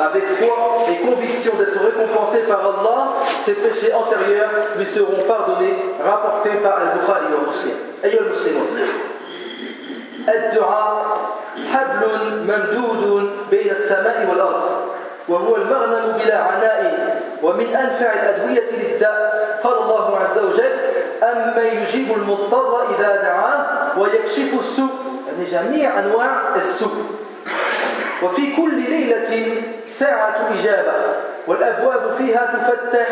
avec 0.00 0.26
foi 0.26 0.84
et 0.88 1.06
conviction 1.06 1.52
d'être 1.58 1.78
récompensé 1.80 2.38
par 2.48 2.60
Allah, 2.60 3.12
ses 3.44 3.54
péchés 3.54 3.92
antérieurs 3.94 4.50
lui 4.76 4.86
seront 4.86 5.22
pardonnés, 5.26 5.76
rapportés 6.04 6.56
par 6.62 6.78
Al-Bukhari 6.78 7.26
et 7.32 7.46
Muslim. 7.46 7.76
أيها 8.04 8.20
المسلمون 8.20 8.66
الدعاء 10.28 11.16
حبل 11.72 12.08
ممدود 12.48 13.30
بين 13.50 13.70
السماء 13.70 14.26
والأرض 14.30 14.64
وهو 15.28 15.56
المغنم 15.56 16.18
بلا 16.24 16.38
عناء 16.38 17.22
ومن 17.42 17.66
أنفع 17.66 18.12
الأدوية 18.12 18.66
للداء 18.72 19.60
قال 19.64 19.78
الله 19.78 20.18
عز 20.18 20.38
وجل 20.38 20.72
أما 21.22 21.62
يجيب 21.62 22.12
المضطر 22.12 22.82
إذا 22.98 23.16
دعاه 23.22 23.98
ويكشف 23.98 24.60
السوء 24.60 25.09
يعني 25.31 25.51
جميع 25.51 25.99
أنواع 25.99 26.55
السوء 26.55 27.05
وفي 28.23 28.55
كل 28.55 28.75
ليلة 28.89 29.61
ساعة 29.99 30.49
إجابة 30.59 30.93
والأبواب 31.47 32.11
فيها 32.17 32.45
تفتح 32.53 33.07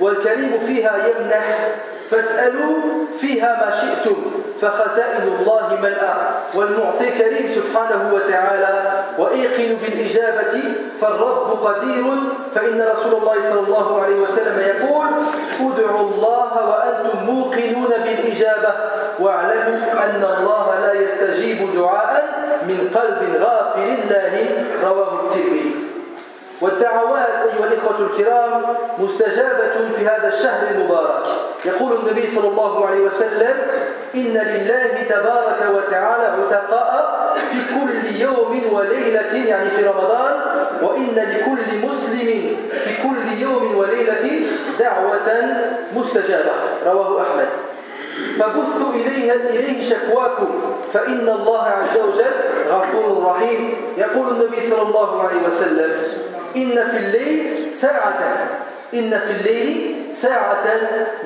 والكريم 0.00 0.58
فيها 0.66 0.96
يمنح. 0.96 1.68
فاسألوا 2.10 2.76
فيها 3.20 3.50
ما 3.56 3.70
شئتم 3.80 4.16
فخزائن 4.60 5.22
الله 5.38 5.78
ملأ 5.82 6.14
والمعطي 6.54 7.10
كريم 7.18 7.50
سبحانه 7.54 8.14
وتعالى. 8.14 8.92
وإيقن 9.18 9.76
بالإجابة 9.82 10.62
فالرب 11.00 11.66
قدير. 11.66 12.04
فإن 12.54 12.88
رسول 12.92 13.14
الله 13.14 13.34
صلى 13.50 13.60
الله 13.66 14.02
عليه 14.02 14.18
وسلم 14.20 14.60
يقول 14.60 15.06
ادعوا 15.60 16.00
الله 16.00 16.52
وأنتم 16.70 17.18
موقنون 17.24 17.92
بالإجابة 18.04 18.72
واعلموا 19.20 19.78
أن 20.04 20.24
الله 20.38 20.66
لا 20.80 20.92
يستجيب 20.92 21.74
دعاء 21.74 22.24
من 22.68 22.90
قلب 22.94 23.42
غافل 23.42 23.80
الله. 23.80 24.66
رواه 24.84 25.20
الترمذي. 25.26 25.89
والدعوات 26.60 27.28
أيها 27.28 27.66
الإخوة 27.66 28.06
الكرام 28.06 28.62
مستجابة 28.98 29.88
في 29.96 30.06
هذا 30.06 30.28
الشهر 30.28 30.68
المبارك. 30.70 31.22
يقول 31.64 31.92
النبي 31.92 32.26
صلى 32.26 32.48
الله 32.48 32.86
عليه 32.86 33.00
وسلم 33.00 33.56
إن 34.14 34.34
لله 34.34 35.06
تبارك 35.10 35.74
وتعالى 35.74 36.24
عتقاء 36.24 37.20
في 37.50 37.56
كل 37.74 38.20
يوم 38.20 38.62
وليلة 38.72 39.48
يعني 39.48 39.70
في 39.70 39.84
رمضان 39.84 40.40
وإن 40.82 41.14
لكل 41.14 41.86
مسلم 41.88 42.56
في 42.84 43.02
كل 43.02 43.42
يوم 43.42 43.76
وليلة 43.76 44.46
دعوة 44.78 45.54
مستجابة. 45.96 46.50
رواه 46.86 47.22
أحمد. 47.22 47.48
فبثوا 48.38 48.94
إليه, 48.94 49.32
إليه 49.32 49.90
شكواكم 49.90 50.60
فإن 50.92 51.28
الله 51.28 51.62
عز 51.62 51.98
وجل 51.98 52.34
غفور 52.70 53.26
رحيم. 53.30 53.74
يقول 53.98 54.28
النبي 54.28 54.60
صلى 54.60 54.82
الله 54.82 55.22
عليه 55.22 55.48
وسلم 55.48 55.90
إن 56.56 56.90
في 56.90 56.96
الليل 56.96 57.74
ساعة. 57.74 58.18
إن 58.94 59.20
في 59.26 59.32
الليل 59.32 59.96
ساعة 60.12 60.64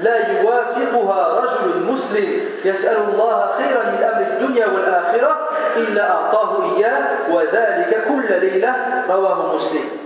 لا 0.02 0.40
يوافقها 0.40 1.40
رجل 1.40 1.92
مسلم. 1.92 2.40
يسأل 2.64 2.96
الله 3.08 3.50
خيرا 3.58 3.82
من 3.82 4.02
أمر 4.12 4.26
الدنيا 4.32 4.66
والآخرة 4.66 5.48
إلا 5.76 6.10
أعطاه 6.10 6.76
إياه 6.76 7.04
وذلك 7.30 8.04
كل 8.08 8.40
ليلة 8.40 8.74
رواه 9.10 9.56
مسلم. 9.56 10.03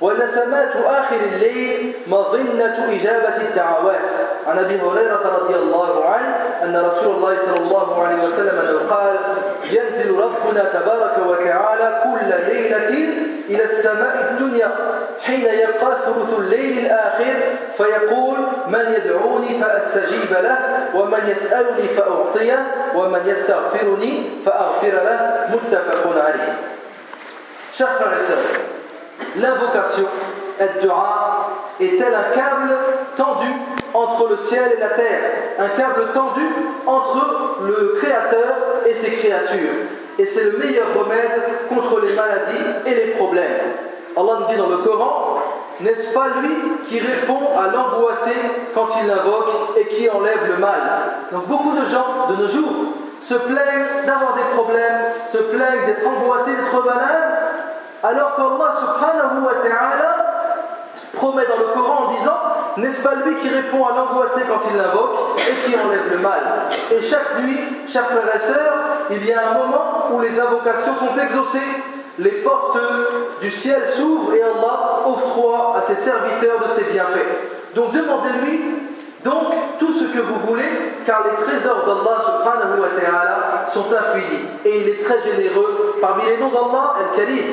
ونسمات 0.00 0.72
آخر 0.84 1.16
الليل 1.16 1.92
مظنة 2.06 2.88
إجابة 2.90 3.36
الدعوات. 3.36 4.10
عن 4.46 4.58
أبي 4.58 4.80
هريرة 4.80 5.38
رضي 5.40 5.54
الله 5.54 6.04
عنه 6.04 6.36
أن 6.62 6.76
رسول 6.76 7.14
الله 7.16 7.36
صلى 7.46 7.56
الله 7.56 8.06
عليه 8.06 8.24
وسلم 8.24 8.58
أنه 8.58 8.94
قال 8.96 9.16
ينزل 9.64 10.10
ربنا 10.10 10.64
تبارك 10.72 11.14
وتعالى 11.26 12.02
كل 12.04 12.52
ليلة 12.52 12.88
إلى 13.48 13.64
السماء 13.64 14.30
الدنيا 14.30 14.70
حين 15.22 15.40
يبقى 15.44 15.96
ثلث 16.06 16.38
الليل 16.38 16.78
الآخر 16.86 17.34
فيقول 17.76 18.38
من 18.66 18.94
يدعوني 18.96 19.60
فأستجيب 19.62 20.32
له 20.32 20.58
ومن 20.94 21.20
يسألني 21.36 21.88
فأعطيه 21.96 22.66
ومن 22.94 23.20
يستغفرني 23.26 24.30
فأغفر 24.46 24.92
له. 24.92 25.30
متفق 25.52 26.24
عليه. 26.24 26.54
Chers 27.72 27.86
frères 27.98 28.79
l'invocation, 29.36 30.06
dua 30.82 31.48
est-elle 31.80 32.14
un 32.14 32.36
câble 32.36 32.76
tendu 33.16 33.48
entre 33.94 34.28
le 34.28 34.36
ciel 34.36 34.74
et 34.76 34.80
la 34.80 34.90
terre, 34.90 35.20
un 35.58 35.68
câble 35.68 36.08
tendu 36.12 36.46
entre 36.86 37.62
le 37.66 37.96
Créateur 38.00 38.56
et 38.86 38.94
ses 38.94 39.10
créatures 39.12 39.86
et 40.20 40.26
c'est 40.26 40.44
le 40.44 40.58
meilleur 40.58 40.86
remède 40.98 41.40
contre 41.68 42.00
les 42.00 42.14
maladies 42.14 42.66
et 42.84 42.94
les 42.94 43.12
problèmes. 43.12 43.72
Allah 44.16 44.32
nous 44.40 44.46
dit 44.52 44.56
dans 44.56 44.68
le 44.68 44.78
Coran, 44.78 45.38
n'est-ce 45.80 46.12
pas 46.12 46.26
lui 46.42 46.54
qui 46.88 47.00
répond 47.00 47.56
à 47.58 47.72
l'angoissé 47.72 48.32
quand 48.74 48.88
il 49.00 49.08
l'invoque 49.08 49.78
et 49.78 49.86
qui 49.86 50.10
enlève 50.10 50.46
le 50.46 50.58
mal? 50.58 50.80
Donc 51.32 51.46
beaucoup 51.46 51.72
de 51.72 51.86
gens 51.86 52.26
de 52.28 52.42
nos 52.42 52.48
jours 52.48 52.92
se 53.22 53.34
plaignent 53.34 54.04
d'avoir 54.04 54.34
des 54.34 54.54
problèmes, 54.54 55.00
se 55.32 55.38
plaignent 55.38 55.86
d'être 55.86 56.06
angoissés, 56.06 56.52
d'être 56.52 56.84
malades, 56.84 57.38
alors 58.02 58.34
qu'Allah 58.36 58.72
subhanahu 58.72 59.44
wa 59.44 59.54
ta'ala 59.62 60.16
promet 61.12 61.46
dans 61.46 61.58
le 61.58 61.74
Coran 61.74 62.06
en 62.06 62.12
disant 62.12 62.38
N'est-ce 62.76 63.02
pas 63.02 63.14
lui 63.26 63.36
qui 63.36 63.48
répond 63.48 63.84
à 63.86 63.96
l'angoissé 63.96 64.42
quand 64.48 64.60
il 64.70 64.76
l'invoque 64.76 65.38
et 65.38 65.68
qui 65.68 65.76
enlève 65.76 66.10
le 66.10 66.18
mal? 66.18 66.40
Et 66.90 67.02
chaque 67.02 67.40
nuit, 67.40 67.58
chers 67.88 68.06
frères 68.06 68.34
et 68.34 68.38
sœurs, 68.38 68.74
il 69.10 69.26
y 69.26 69.32
a 69.32 69.50
un 69.50 69.54
moment 69.54 70.06
où 70.12 70.20
les 70.20 70.38
invocations 70.38 70.94
sont 70.94 71.20
exaucées, 71.20 71.58
les 72.18 72.42
portes 72.42 72.78
du 73.40 73.50
ciel 73.50 73.82
s'ouvrent 73.86 74.34
et 74.34 74.42
Allah 74.42 75.00
octroie 75.06 75.74
à 75.76 75.82
ses 75.82 75.96
serviteurs 75.96 76.60
de 76.60 76.68
ses 76.68 76.84
bienfaits. 76.84 77.74
Donc 77.74 77.92
demandez-lui 77.92 78.60
donc 79.24 79.52
tout 79.78 79.92
ce 79.92 80.04
que 80.04 80.20
vous 80.20 80.38
voulez, 80.46 80.68
car 81.04 81.22
les 81.24 81.44
trésors 81.44 81.84
d'Allah 81.84 82.18
subhanahu 82.24 82.80
wa 82.80 82.88
ta'ala 82.98 83.66
sont 83.68 83.84
infinis. 83.92 84.44
Et 84.64 84.80
il 84.80 84.88
est 84.88 85.04
très 85.04 85.20
généreux. 85.22 85.96
Parmi 86.00 86.24
les 86.24 86.38
noms 86.38 86.48
d'Allah, 86.48 86.94
Al-Karim. 86.98 87.44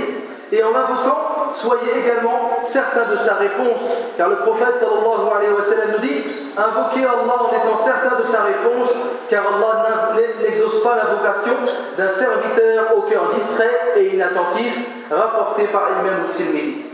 Et 0.51 0.63
en 0.63 0.69
invoquant, 0.69 1.51
soyez 1.53 1.91
également 2.03 2.59
certains 2.63 3.11
de 3.11 3.17
sa 3.17 3.35
réponse. 3.35 3.81
Car 4.17 4.29
le 4.29 4.37
prophète 4.37 4.77
sallallahu 4.77 5.27
alayhi 5.35 5.53
wa 5.53 5.63
sallam 5.63 5.91
nous 5.93 5.99
dit 5.99 6.23
Invoquez 6.57 7.05
Allah 7.05 7.37
en 7.39 7.49
étant 7.49 7.77
certain 7.77 8.15
de 8.17 8.27
sa 8.27 8.41
réponse, 8.43 8.89
car 9.29 9.43
Allah 9.45 10.15
n'exauce 10.41 10.81
pas 10.81 10.95
l'invocation 10.95 11.53
d'un 11.97 12.09
serviteur 12.09 12.97
au 12.97 13.01
cœur 13.01 13.29
distrait 13.31 13.93
et 13.97 14.15
inattentif, 14.15 14.73
rapporté 15.11 15.65
par 15.65 15.89
Imam 15.91 16.25
Mutsilmili. 16.25 16.85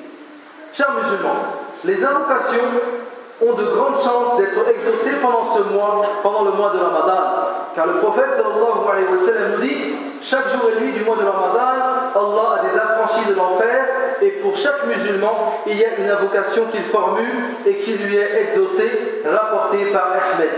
Chers 0.74 0.92
musulmans, 0.92 1.64
les 1.86 2.04
invocations 2.04 2.68
ont 3.42 3.54
de 3.54 3.64
grandes 3.64 3.96
chances 3.96 4.38
d'être 4.38 4.68
exaucées 4.68 5.16
pendant 5.22 5.44
ce 5.44 5.60
mois, 5.74 6.04
pendant 6.24 6.44
le 6.44 6.52
mois 6.52 6.72
de 6.72 6.80
Ramadan. 6.80 7.24
Car 7.74 7.88
le 7.88 7.94
prophète 7.94 8.34
sallallahu 8.36 8.92
alayhi 8.92 9.08
wa 9.08 9.26
sallam 9.26 9.52
nous 9.54 9.62
dit 9.62 9.96
chaque 10.24 10.48
jour 10.48 10.72
et 10.72 10.82
nuit 10.82 10.94
du 10.94 11.04
mois 11.04 11.18
de 11.18 11.26
Ramadan, 11.26 12.14
Allah 12.16 12.62
a 12.62 12.64
des 12.64 12.78
affranchis 12.78 13.28
de 13.28 13.36
l'enfer 13.36 13.88
et 14.22 14.30
pour 14.42 14.56
chaque 14.56 14.86
musulman, 14.88 15.62
il 15.68 15.78
y 15.78 15.84
a 15.84 15.98
une 15.98 16.10
invocation 16.10 16.64
qu'il 16.72 16.84
formule 16.84 17.44
et 17.66 17.80
qui 17.80 17.92
lui 17.94 18.16
est 18.16 18.44
exaucée, 18.44 19.22
rapportée 19.26 19.86
par 19.92 20.12
Ahmed. 20.14 20.50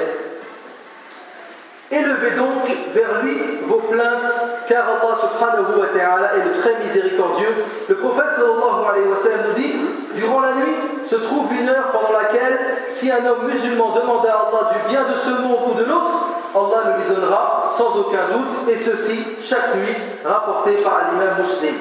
Élevez 1.96 2.36
donc 2.36 2.68
vers 2.94 3.24
lui 3.24 3.38
vos 3.66 3.80
plaintes, 3.90 4.32
car 4.68 4.84
Allah 4.84 5.16
subhanahu 5.16 5.80
wa 5.80 5.88
ta'ala 5.96 6.36
est 6.36 6.44
le 6.44 6.60
très 6.60 6.76
miséricordieux. 6.84 7.56
Le 7.88 7.96
prophète 7.96 8.34
sallallahu 8.34 8.84
alayhi 8.92 9.08
wa 9.08 9.16
sallam 9.24 9.40
nous 9.48 9.54
dit 9.54 9.74
Durant 10.16 10.42
la 10.42 10.54
nuit 10.54 10.76
se 11.06 11.16
trouve 11.16 11.48
une 11.54 11.70
heure 11.70 11.92
pendant 11.92 12.18
laquelle, 12.18 12.60
si 12.90 13.10
un 13.10 13.26
homme 13.26 13.48
musulman 13.48 13.94
demande 13.94 14.26
à 14.26 14.48
Allah 14.48 14.72
du 14.74 14.90
bien 14.92 15.04
de 15.04 15.16
ce 15.16 15.30
monde 15.42 15.72
ou 15.72 15.74
de 15.74 15.86
l'autre, 15.86 16.28
Allah 16.54 16.84
le 16.98 17.04
lui 17.04 17.16
donnera 17.16 17.70
sans 17.72 17.96
aucun 17.96 18.28
doute, 18.32 18.70
et 18.70 18.76
ceci 18.76 19.24
chaque 19.42 19.76
nuit, 19.76 19.96
rapporté 20.26 20.72
par 20.84 21.12
l'imam 21.12 21.36
muslim. 21.40 21.76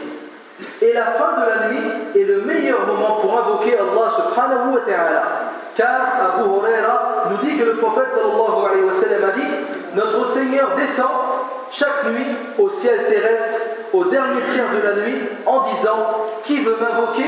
Et 0.80 0.92
la 0.92 1.06
fin 1.06 1.33
de 1.40 1.47
la 1.47 1.68
nuit 1.68 1.90
est 2.14 2.25
le 2.25 2.42
meilleur 2.42 2.87
moment 2.87 3.16
pour 3.21 3.37
invoquer 3.38 3.78
Allah 3.78 4.11
subhanahu 4.14 4.75
wa 4.75 4.80
ta'ala. 4.80 5.23
Car 5.76 6.38
Abu 6.38 6.49
Huraira 6.49 7.25
nous 7.30 7.49
dit 7.49 7.56
que 7.56 7.64
le 7.64 7.75
prophète 7.75 8.12
sallallahu 8.12 8.66
alayhi 8.71 8.85
wa 8.85 8.92
sallam 8.92 9.28
a 9.28 9.33
dit 9.33 9.74
Notre 9.94 10.26
Seigneur 10.26 10.70
descend 10.76 11.08
chaque 11.70 12.04
nuit 12.10 12.26
au 12.58 12.68
ciel 12.68 13.06
terrestre 13.08 13.60
au 13.92 14.04
dernier 14.04 14.42
tiers 14.52 14.70
de 14.74 14.86
la 14.86 14.94
nuit 14.94 15.20
en 15.46 15.60
disant 15.74 16.30
Qui 16.44 16.60
veut 16.62 16.76
m'invoquer? 16.80 17.24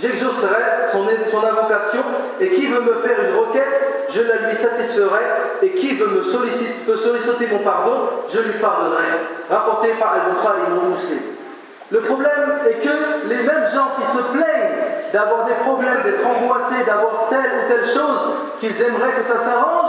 J'exaucerai 0.00 0.90
son, 0.92 1.06
son 1.30 1.38
invocation 1.38 2.02
et 2.40 2.50
qui 2.50 2.66
veut 2.66 2.80
me 2.80 2.94
faire 2.94 3.18
une 3.28 3.36
requête, 3.36 4.06
je 4.10 4.20
la 4.20 4.48
lui 4.48 4.56
satisferai 4.56 5.24
et 5.62 5.70
qui 5.70 5.94
veut 5.94 6.06
me 6.06 6.22
solliciter, 6.22 6.74
solliciter 6.96 7.48
mon 7.50 7.58
pardon, 7.58 7.96
je 8.32 8.38
lui 8.38 8.58
pardonnerai. 8.60 9.04
Rapporté 9.50 9.88
par 9.98 10.14
Al-Bukhari 10.14 10.60
et 10.66 10.90
Muslim. 10.90 11.18
Le 11.90 12.00
problème 12.00 12.58
est 12.68 12.84
que 12.84 13.28
les 13.28 13.42
mêmes 13.42 13.66
gens 13.72 13.90
qui 13.98 14.06
se 14.06 14.22
plaignent 14.22 14.76
d'avoir 15.12 15.44
des 15.46 15.54
problèmes, 15.54 16.02
d'être 16.04 16.26
angoissés, 16.26 16.84
d'avoir 16.86 17.28
telle 17.30 17.50
ou 17.58 17.68
telle 17.68 17.86
chose, 17.86 18.28
qu'ils 18.60 18.80
aimeraient 18.82 19.14
que 19.18 19.26
ça 19.26 19.38
s'arrange, 19.38 19.88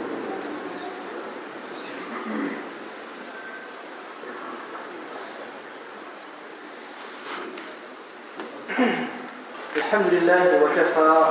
الحمد 9.91 10.13
لله 10.13 10.63
وكفى 10.63 11.21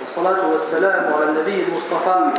والصلاة 0.00 0.50
والسلام 0.52 1.14
على 1.14 1.24
النبي 1.24 1.64
المصطفى 1.68 2.30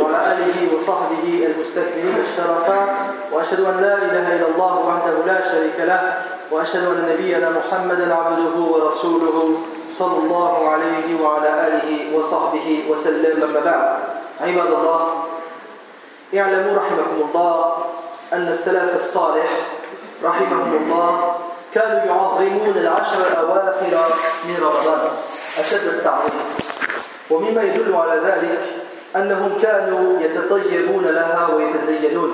وعلى 0.00 0.32
آله 0.32 0.76
وصحبه 0.76 1.24
المستكبرين 1.52 2.16
الشرفاء 2.24 2.94
وأشهد 3.32 3.60
أن 3.60 3.80
لا 3.80 3.94
إله 3.96 4.36
إلا 4.36 4.46
الله 4.54 4.74
وحده 4.88 5.26
لا 5.26 5.52
شريك 5.52 5.78
له 5.78 6.14
وأشهد 6.50 6.84
أن 6.84 7.08
نبينا 7.12 7.50
محمدا 7.50 8.14
عبده 8.14 8.56
ورسوله 8.60 9.58
صلى 9.92 10.16
الله 10.18 10.68
عليه 10.68 11.20
وعلى 11.22 11.66
آله 11.66 12.18
وصحبه 12.18 12.84
وسلم 12.90 13.42
أما 13.42 13.60
بعد. 13.60 13.98
عباد 14.40 14.72
الله 14.72 15.08
اعلموا 16.34 16.76
رحمكم 16.80 17.28
الله 17.28 17.76
أن 18.32 18.48
السلف 18.48 18.94
الصالح 18.94 19.50
رحمهم 20.24 20.72
الله 20.82 21.35
كانوا 21.76 22.04
يعظمون 22.10 22.76
العشر 22.76 23.20
الأواخر 23.32 24.14
من 24.48 24.56
رمضان. 24.62 25.00
أشد 25.60 25.84
التعظيم. 25.84 26.40
ومما 27.30 27.62
يدل 27.62 27.94
على 27.94 28.20
ذلك 28.20 28.58
أنهم 29.16 29.58
كانوا 29.62 30.20
يتطيبون 30.20 31.04
لها 31.04 31.48
ويتزينون. 31.54 32.32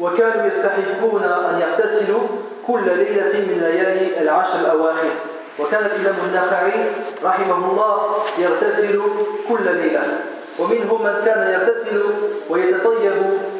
وكانوا 0.00 0.46
يستحبون 0.46 1.22
أن 1.22 1.60
يغتسلوا 1.60 2.20
كل 2.66 2.84
ليلة 2.84 3.32
من 3.32 3.58
ليالي 3.60 4.22
العشر 4.22 4.58
الأواخر. 4.60 5.10
وكان 5.58 5.84
الإمام 5.84 6.14
النخعي 6.26 6.90
رحمه 7.24 7.70
الله 7.70 7.94
يغتسل 8.38 9.02
كل 9.48 9.64
ليلة. 9.64 10.02
ومنهم 10.58 11.02
من 11.02 11.22
كان 11.24 11.40
يغتسل 11.54 12.02
ويتطيب 12.50 13.12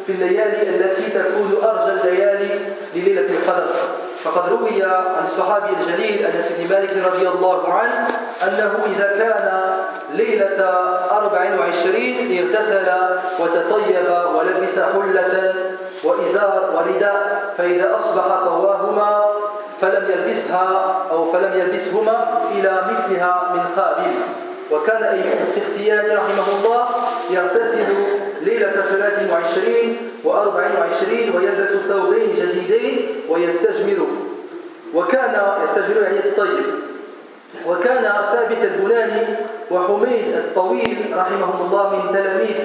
في 0.06 0.12
الليالي 0.12 0.62
التي 0.68 1.10
تكون 1.10 1.48
أرجى 1.62 1.92
الليالي 1.92 2.60
لليلة 2.94 3.28
القدر. 3.30 4.03
فقد 4.24 4.48
روي 4.48 4.82
عن 4.82 5.24
الصحابي 5.24 5.72
الجليل 5.80 6.26
أنس 6.26 6.48
بن 6.58 6.74
مالك 6.74 7.06
رضي 7.06 7.28
الله 7.28 7.72
عنه 7.72 8.08
أنه 8.42 8.72
إذا 8.86 9.06
كان 9.18 9.76
ليلة 10.14 10.64
24 11.10 11.94
اغتسل 12.38 12.92
وتطيب 13.38 14.06
ولبس 14.34 14.78
حلة 14.78 15.54
وإزار 16.04 16.70
ورداء 16.74 17.54
فإذا 17.58 17.98
أصبح 18.00 18.24
طواهما 18.44 19.24
فلم 19.80 20.10
يلبسها 20.10 20.94
أو 21.10 21.32
فلم 21.32 21.54
يلبسهما 21.54 22.40
إلى 22.52 22.82
مثلها 22.90 23.52
من 23.54 23.82
قابل. 23.82 24.14
وكان 24.70 25.02
أيوب 25.02 25.40
السختياني 25.40 26.08
رحمه 26.08 26.44
الله 26.58 26.86
يغتسل 27.30 27.86
ليلة 28.44 28.70
23 28.70 29.96
و24 30.24 31.34
ويلبس 31.36 31.70
ثوبين 31.88 32.28
جديدين 32.36 33.06
ويستجمر 33.28 34.06
وكان 34.94 35.42
يستجمر 35.64 36.02
يعني 36.02 36.18
الطيب 36.18 36.64
وكان 37.66 38.02
ثابت 38.02 38.58
البناني 38.62 39.26
وحميد 39.70 40.24
الطويل 40.36 40.96
رحمهم 41.16 41.66
الله 41.66 41.96
من 41.96 42.14
تلاميذ 42.14 42.56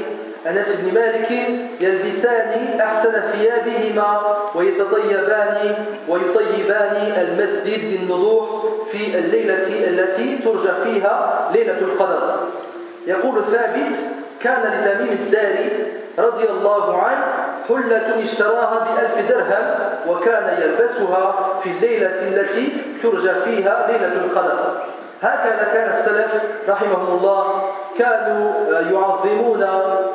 أنس 0.48 0.68
بن 0.82 0.94
مالك 0.94 1.32
يلبسان 1.80 2.80
أحسن 2.80 3.12
ثيابهما 3.12 4.38
ويتطيبان 4.56 5.76
ويطيبان 6.08 7.14
المسجد 7.18 7.92
بالنضوح 7.92 8.64
في 8.92 9.18
الليلة 9.20 9.88
التي 9.88 10.38
ترجى 10.46 10.72
فيها 10.84 11.50
ليلة 11.54 11.78
القدر. 11.82 12.40
يقول 13.08 13.42
ثابت 13.52 13.96
كان 14.42 14.62
لتميم 14.62 15.12
الداري 15.12 15.70
رضي 16.20 16.50
الله 16.50 17.04
عنه 17.04 17.26
حلة 17.70 18.24
اشتراها 18.24 18.80
بألف 18.80 19.30
درهم 19.30 19.76
وكان 20.08 20.62
يلبسها 20.62 21.50
في 21.64 21.70
الليلة 21.70 22.08
التي 22.08 22.72
ترجى 23.04 23.34
فيها 23.46 23.88
ليلة 23.88 24.14
القدر 24.26 24.60
هكذا 25.22 25.68
كان 25.74 25.92
السلف 25.94 26.44
رحمهم 26.70 27.18
الله 27.18 27.64
كانوا 28.00 28.54
يعظمون 28.72 29.64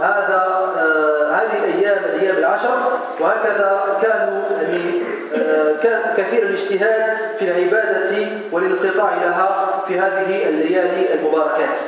هذا 0.01 0.71
آه، 0.79 1.31
هذه 1.33 1.59
الأيام 1.65 2.05
الأيام 2.05 2.37
العشر 2.37 2.79
وهكذا 3.21 3.81
كانوا 4.03 4.43
يعني 4.63 5.03
آه، 5.37 6.15
كثير 6.17 6.43
الاجتهاد 6.43 7.17
في 7.39 7.45
العبادة 7.45 8.27
والانقطاع 8.53 9.11
لها 9.25 9.67
في 9.89 10.01
هذه 10.01 10.49
الليالي 10.49 11.15
المباركات. 11.15 11.79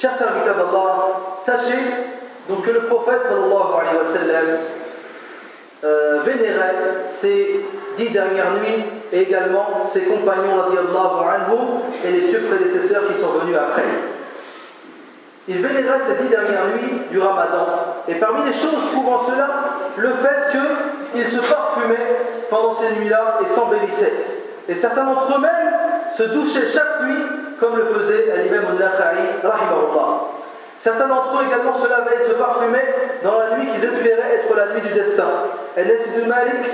Chers 0.00 0.16
serviteurs 0.16 0.54
d'Allah, 0.54 1.08
sachez 1.44 1.74
donc 2.48 2.64
que 2.64 2.70
le 2.70 2.82
prophète 2.82 3.24
sallallahu 3.24 4.30
alayhi 4.30 4.58
euh, 5.82 6.20
vénérait 6.24 6.76
ces 7.20 7.66
dix 7.96 8.10
dernières 8.10 8.52
nuits 8.52 8.84
et 9.12 9.22
également 9.22 9.90
ses 9.92 10.02
compagnons 10.02 10.62
anhum, 10.62 11.80
et 12.04 12.12
les 12.12 12.32
deux 12.32 12.42
prédécesseurs 12.42 13.08
qui 13.08 13.20
sont 13.20 13.40
venus 13.40 13.56
après. 13.56 13.82
Il 15.48 15.60
vénérait 15.60 15.98
ces 16.06 16.22
dix 16.22 16.28
dernières 16.28 16.66
nuits 16.76 17.02
du 17.10 17.18
ramadan. 17.18 17.66
Et 18.06 18.14
parmi 18.14 18.44
les 18.46 18.52
choses 18.52 18.92
prouvant 18.92 19.26
cela, 19.26 19.48
le 19.96 20.10
fait 20.10 20.58
qu'il 21.12 21.26
se 21.26 21.40
parfumait 21.40 22.16
pendant 22.48 22.74
ces 22.74 23.00
nuits-là 23.00 23.40
et 23.42 23.52
s'embellissait. 23.52 24.12
Et 24.68 24.76
certains 24.76 25.06
d'entre 25.06 25.36
eux-mêmes 25.36 25.87
se 26.18 26.24
douchaient 26.24 26.68
chaque 26.74 27.02
nuit 27.02 27.22
comme 27.60 27.76
le 27.76 27.84
faisait 27.86 28.26
l'imam 28.42 28.64
al-Nakhai, 28.70 29.38
rahimahullah. 29.42 30.24
Certains 30.80 31.06
d'entre 31.06 31.40
eux 31.40 31.46
également 31.46 31.74
se 31.78 31.88
lavaient 31.88 32.24
et 32.24 32.28
se 32.28 32.34
parfumaient 32.34 32.94
dans 33.22 33.38
la 33.38 33.56
nuit 33.56 33.68
qu'ils 33.72 33.84
espéraient 33.84 34.34
être 34.34 34.54
la 34.56 34.66
nuit 34.74 34.80
du 34.80 34.94
destin. 34.94 35.28
Enes 35.76 35.98
ibn 36.16 36.28
Malik, 36.28 36.70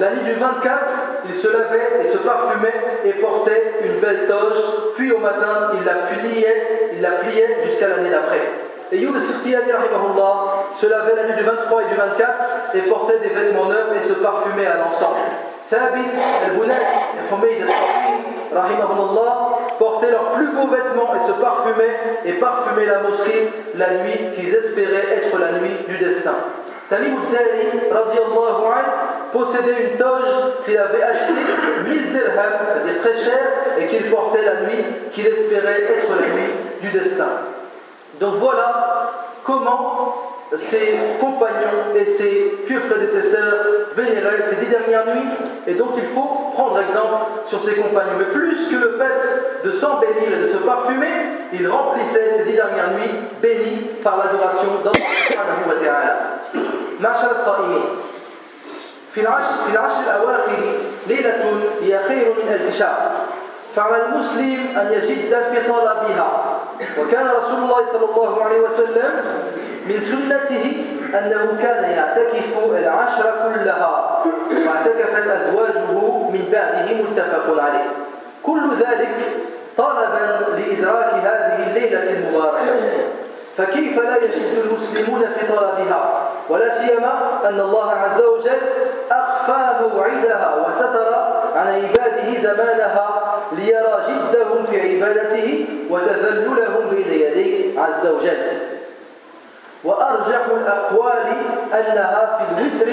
la 0.00 0.10
nuit 0.10 0.24
du 0.24 0.32
24, 0.32 0.78
il 1.28 1.34
se 1.34 1.48
lavait 1.48 2.04
et 2.04 2.08
se 2.08 2.18
parfumait 2.18 2.74
et 3.04 3.12
portait 3.12 3.74
une 3.84 4.00
belle 4.00 4.26
toge, 4.26 4.62
puis 4.96 5.12
au 5.12 5.18
matin, 5.18 5.72
il 5.74 5.84
la 5.84 5.94
pliait, 5.94 6.90
il 6.94 7.02
la 7.02 7.10
pliait 7.12 7.58
jusqu'à 7.66 7.88
l'année 7.88 8.10
d'après. 8.10 8.40
Et 8.92 8.98
Youb 8.98 9.16
Sirtiyani 9.18 9.72
se 10.76 10.86
lavait 10.86 11.16
la 11.16 11.24
nuit 11.24 11.36
du 11.36 11.44
23 11.44 11.82
et 11.82 11.86
du 11.86 11.94
24 11.94 12.32
et 12.74 12.80
portait 12.80 13.18
des 13.18 13.28
vêtements 13.28 13.66
neufs 13.66 13.92
et 14.02 14.08
se 14.08 14.14
parfumait 14.14 14.66
à 14.66 14.78
l'ensemble. 14.78 15.33
Thabit, 15.74 16.06
al-Bunay 16.46 16.74
et 16.74 17.34
Humayd 17.34 17.66
al 18.54 18.86
portaient 19.76 20.10
leurs 20.10 20.30
plus 20.34 20.46
beaux 20.46 20.68
vêtements 20.68 21.12
et 21.16 21.26
se 21.26 21.32
parfumaient 21.32 21.98
et 22.24 22.32
parfumaient 22.34 22.86
la 22.86 23.00
mosquée 23.00 23.50
la 23.74 23.94
nuit 23.94 24.36
qu'ils 24.36 24.54
espéraient 24.54 25.16
être 25.16 25.36
la 25.36 25.58
nuit 25.58 25.74
du 25.88 25.98
destin. 25.98 26.34
Tamim 26.88 27.16
al 27.90 28.04
possédait 29.32 29.90
une 29.90 29.98
toge 29.98 30.28
qu'il 30.64 30.78
avait 30.78 31.02
achetée 31.02 31.32
1000 31.88 32.12
dirhams, 32.12 32.60
c'est-à-dire 32.68 33.00
très 33.02 33.24
cher, 33.24 33.40
et 33.80 33.86
qu'il 33.88 34.10
portait 34.10 34.44
la 34.44 34.60
nuit 34.60 34.84
qu'il 35.12 35.26
espérait 35.26 35.82
être 35.82 36.10
la 36.20 36.34
nuit 36.36 36.52
du 36.82 36.90
destin. 36.90 37.30
Donc 38.20 38.34
voilà 38.36 39.10
comment 39.42 40.33
ses 40.57 40.97
compagnons 41.19 41.93
et 41.95 42.05
ses 42.05 42.57
pieux 42.65 42.81
prédécesseurs 42.89 43.65
vénéraient 43.95 44.45
ces 44.49 44.55
dix 44.55 44.71
dernières 44.71 45.05
nuits, 45.13 45.29
et 45.67 45.73
donc 45.73 45.91
il 45.97 46.07
faut 46.15 46.51
prendre 46.53 46.79
exemple 46.81 47.47
sur 47.47 47.59
ses 47.61 47.75
compagnons. 47.75 48.17
Mais 48.17 48.25
plus 48.25 48.67
que 48.69 48.75
le 48.75 48.97
fait 48.97 49.67
de 49.67 49.71
s'embellir 49.71 50.33
et 50.33 50.47
de 50.47 50.47
se 50.47 50.57
parfumer, 50.57 51.07
ils 51.53 51.67
remplissaient 51.67 52.37
ces 52.37 52.43
dix 52.43 52.53
dernières 52.53 52.91
nuits 52.91 53.15
bénies 53.41 53.87
par 54.03 54.17
l'adoration 54.17 54.81
d'Allah 54.83 55.05
subhanahu 55.27 55.67
wa 55.67 55.85
ta'ala. 55.85 56.39
معشر 56.99 57.31
الصائمين 57.31 57.83
في 59.13 59.21
العشر 59.21 59.55
في 59.67 59.71
العشر 59.73 59.99
الأواخر 60.05 60.51
ليلة 61.07 61.61
هي 61.81 61.99
خير 62.07 62.27
من 62.27 62.53
ألف 62.53 62.77
شهر 62.77 63.11
فعلى 63.75 64.05
المسلم 64.05 64.77
أن 64.77 64.91
يجد 64.93 65.43
في 65.51 65.71
طلبها 65.71 66.59
وكان 66.99 67.27
رسول 67.27 67.57
الله 67.63 67.85
صلى 67.93 68.05
الله 68.15 68.43
عليه 68.43 68.59
وسلم 68.59 69.23
من 69.86 70.02
سنته 70.10 70.84
أنه 71.18 71.58
كان 71.62 71.84
يعتكف 71.84 72.58
العشر 72.70 73.32
كلها 73.42 74.22
واعتكفت 74.66 75.26
أزواجه 75.26 75.90
من 76.32 76.48
بعده 76.52 77.02
متفق 77.02 77.62
عليه. 77.62 77.90
كل 78.42 78.62
ذلك 78.80 79.14
طلبا 79.76 80.46
لإدراك 80.56 81.14
هذه 81.14 81.66
الليلة 81.70 82.02
المباركة. 82.10 82.74
فكيف 83.56 83.98
لا 83.98 84.16
يجد 84.16 84.64
المسلمون 84.64 85.20
في 85.20 85.46
طلبها 85.46 86.28
ولا 86.48 86.74
سيما 86.74 87.12
أن 87.44 87.60
الله 87.60 87.90
عز 87.90 88.22
وجل 88.22 88.60
أخفى 89.10 89.74
موعدها 89.80 90.54
وستر 90.54 91.14
عن 91.56 91.66
عباده 91.66 92.40
زمانها 92.42 93.34
ليرى 93.52 94.04
جدهم 94.08 94.66
في 94.70 94.80
عبادته 94.80 95.66
وتذللهم 95.90 96.90
بين 96.90 97.20
يديه 97.20 97.80
عز 97.80 98.06
وجل. 98.06 98.73
وأرجح 99.84 100.40
الأقوال 100.50 101.26
أنها 101.72 102.38
في 102.38 102.44
الوتر 102.52 102.92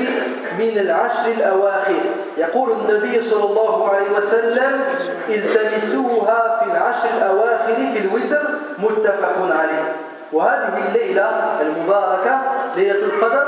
من 0.59 0.77
العشر 0.77 1.31
الأواخر. 1.37 1.95
يقول 2.37 2.71
النبي 2.71 3.21
صلى 3.21 3.43
الله 3.43 3.89
عليه 3.89 4.11
وسلم 4.17 4.81
التمسوها 5.29 6.59
في 6.59 6.71
العشر 6.71 7.09
الأواخر 7.17 7.75
في 7.93 7.99
الوتر 7.99 8.49
متفق 8.79 9.57
عليه. 9.59 9.93
وهذه 10.33 10.83
الليلة 10.87 11.29
المباركة 11.61 12.39
ليلة 12.75 13.05
القدر 13.05 13.47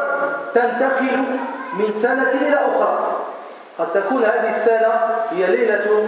تنتقل 0.53 1.17
من 1.73 1.93
سنة 2.01 2.31
إلى 2.31 2.55
أخرى. 2.55 2.99
قد 3.79 3.87
تكون 3.93 4.23
هذه 4.23 4.55
السنة 4.55 4.93
هي 5.31 5.45
ليلة 5.45 6.05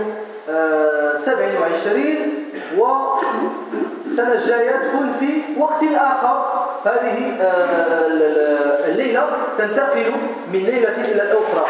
سبع 1.25 1.60
وعشرين 1.60 2.45
والسنة 2.77 4.34
الجاية 4.34 4.71
تكون 4.71 5.13
في 5.19 5.41
وقت 5.60 5.84
آخر. 5.95 6.65
هذه 6.86 7.38
آه، 7.41 8.88
الليلة 8.88 9.29
تنتقل 9.58 10.12
من 10.53 10.60
ليلة 10.60 10.95
إلى 10.95 11.21
الأخرى. 11.21 11.65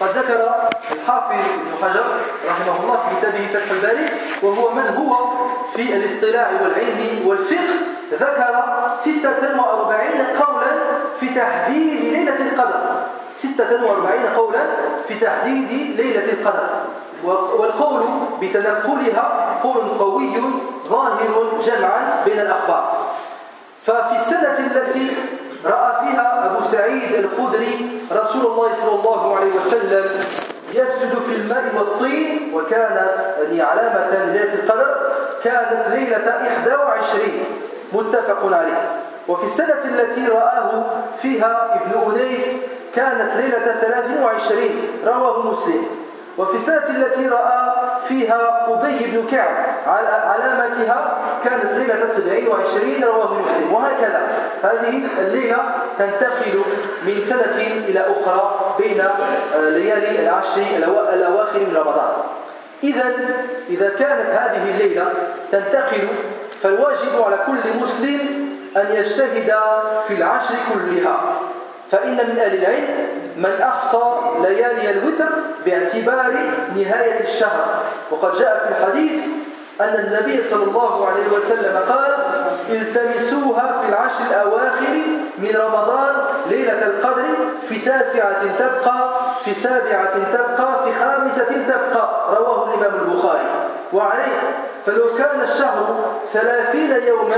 قد 0.00 0.08
ذكر 0.08 0.54
الحافظ 0.92 1.34
ابن 1.34 1.82
حجر 1.82 2.04
رحمه 2.48 2.82
الله 2.82 2.96
في 2.96 3.16
كتابه 3.20 3.46
فتح 3.54 3.70
الباري 3.70 4.06
وهو 4.42 4.70
من 4.70 4.86
هو 4.96 5.30
في 5.74 5.82
الاطلاع 5.96 6.50
والعلم 6.62 7.26
والفقه 7.26 7.74
ذكر 8.12 8.54
46 8.98 10.26
قولا 10.40 10.72
في 11.20 11.28
تحديد 11.28 12.12
ليلة 12.12 12.36
القدر. 12.36 13.06
46 13.36 14.26
قولا 14.36 14.66
في 15.08 15.14
تحديد 15.14 16.00
ليلة 16.00 16.32
القدر. 16.32 16.68
والقول 17.24 18.02
بتنقلها 18.40 19.58
قول 19.62 19.98
قوي 19.98 20.32
ظاهر 20.88 21.52
جمعا 21.64 22.22
بين 22.24 22.40
الأخبار. 22.40 22.84
ففي 23.86 24.16
السنة 24.16 24.58
التي 24.58 25.16
رأى 25.64 25.92
فيها 26.00 26.46
أبو 26.46 26.64
سعيد 26.64 27.12
الخدري 27.12 28.00
رسول 28.12 28.46
الله 28.46 28.72
صلى 28.72 28.94
الله 29.00 29.36
عليه 29.36 29.52
وسلم 29.54 30.04
يسجد 30.72 31.22
في 31.24 31.34
الماء 31.34 31.64
والطين 31.76 32.52
وكانت 32.54 33.16
هذه 33.38 33.62
علامة 33.62 34.32
ليلة 34.32 34.54
القدر 34.54 34.96
كانت 35.44 35.88
ليلة 35.88 36.26
21 36.66 37.44
متفق 37.92 38.56
عليه. 38.56 38.90
وفي 39.28 39.44
السنة 39.44 39.84
التي 39.84 40.26
رآه 40.28 40.84
فيها 41.22 41.80
ابن 41.80 42.10
أنيس 42.10 42.46
كانت 42.96 43.36
ليلة 43.36 43.76
23 43.80 44.60
رواه 45.06 45.52
مسلم. 45.52 46.01
وفي 46.38 46.56
السنة 46.56 46.90
التي 46.90 47.28
رأى 47.28 47.72
فيها 48.08 48.66
أبي 48.68 49.06
بن 49.06 49.26
كعب 49.30 49.66
علامتها 49.86 51.18
كانت 51.44 51.72
ليلة 51.72 52.08
27 52.16 53.04
رواه 53.04 53.34
مسلم. 53.34 53.72
وهكذا. 53.72 54.28
هذه 54.62 55.00
الليلة 55.18 55.56
تنتقل 55.98 56.62
من 57.06 57.22
سنة 57.24 57.56
إلى 57.88 58.00
أخرى 58.00 58.74
بين 58.78 59.00
آه، 59.00 59.70
ليالي 59.70 60.22
العشر 60.22 60.62
الأواخر 61.12 61.58
من 61.58 61.76
رمضان. 61.76 62.10
إذا 62.84 63.04
إذا 63.70 63.88
كانت 63.88 64.30
هذه 64.30 64.70
الليلة 64.74 65.12
تنتقل 65.52 66.08
فالواجب 66.62 67.22
على 67.26 67.38
كل 67.46 67.78
مسلم 67.82 68.20
أن 68.76 68.86
يجتهد 68.90 69.54
في 70.08 70.14
العشر 70.14 70.54
كلها. 70.74 71.20
فإن 71.90 72.14
من 72.14 72.38
أهل 72.38 72.54
العلم 72.54 73.21
من 73.36 73.60
أحصى 73.62 74.02
ليالي 74.40 74.90
الوتر 74.90 75.28
باعتبار 75.66 76.32
نهاية 76.76 77.20
الشهر. 77.20 77.66
وقد 78.10 78.38
جاء 78.38 78.64
في 78.66 78.68
الحديث 78.84 79.22
أن 79.80 79.94
النبي 79.94 80.42
صلى 80.42 80.64
الله 80.64 81.06
عليه 81.08 81.28
وسلم 81.36 81.76
قال 81.88 82.16
التمسوها 82.70 83.82
في 83.82 83.88
العشر 83.88 84.24
الأواخر 84.30 84.94
من 85.38 85.56
رمضان 85.56 86.14
ليلة 86.50 86.86
القدر 86.86 87.24
في 87.68 87.78
تاسعة 87.78 88.42
تبقى 88.58 89.10
في 89.44 89.54
سابعة 89.54 90.10
تبقى 90.32 90.84
في 90.84 91.00
خامسة 91.00 91.44
تبقى. 91.68 92.08
رواه 92.38 92.68
الإمام 92.74 93.00
البخاري. 93.00 93.46
وعليه 93.92 94.40
فلو 94.86 95.04
كان 95.18 95.40
الشهر 95.40 96.04
ثلاثين 96.32 96.90
يوما 97.06 97.36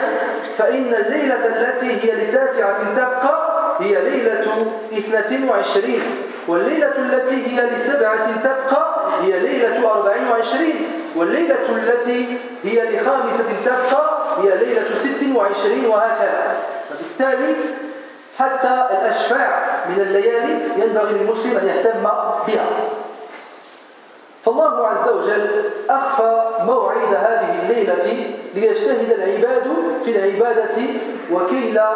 فإن 0.58 0.94
الليلة 0.94 1.46
التي 1.46 1.86
هي 2.02 2.24
لتاسعة 2.24 2.76
تبقى 2.96 3.53
هي 3.80 4.10
ليلة 4.10 4.66
اثنة 4.92 5.50
وعشرين 5.50 6.02
والليلة 6.48 6.92
التي 6.98 7.46
هي 7.46 7.70
لسبعة 7.70 8.40
تبقى 8.42 9.06
هي 9.22 9.38
ليلة 9.40 9.90
أربعين 9.90 10.28
وعشرين 10.28 10.74
والليلة 11.16 11.56
التي 11.68 12.26
هي 12.64 12.96
لخامسة 12.96 13.44
تبقى 13.64 14.24
هي 14.42 14.58
ليلة 14.64 14.82
ست 14.94 15.36
وعشرين 15.36 15.86
وهكذا. 15.86 16.56
فبالتالي 16.90 17.54
حتى 18.38 18.86
الأشفاع 18.90 19.62
من 19.88 20.00
الليالي 20.00 20.58
ينبغي 20.76 21.12
للمسلم 21.12 21.56
أن 21.56 21.66
يهتم 21.66 22.02
بها. 22.48 22.66
فالله 24.44 24.86
عز 24.86 25.08
وجل 25.08 25.64
أخفى 25.90 26.42
موعد 26.66 27.14
هذه 27.14 27.62
الليلة 27.62 28.26
ليجتهد 28.54 29.12
العباد 29.12 29.62
في 30.04 30.16
العبادة 30.16 30.76
وكي 31.32 31.70
لا 31.70 31.90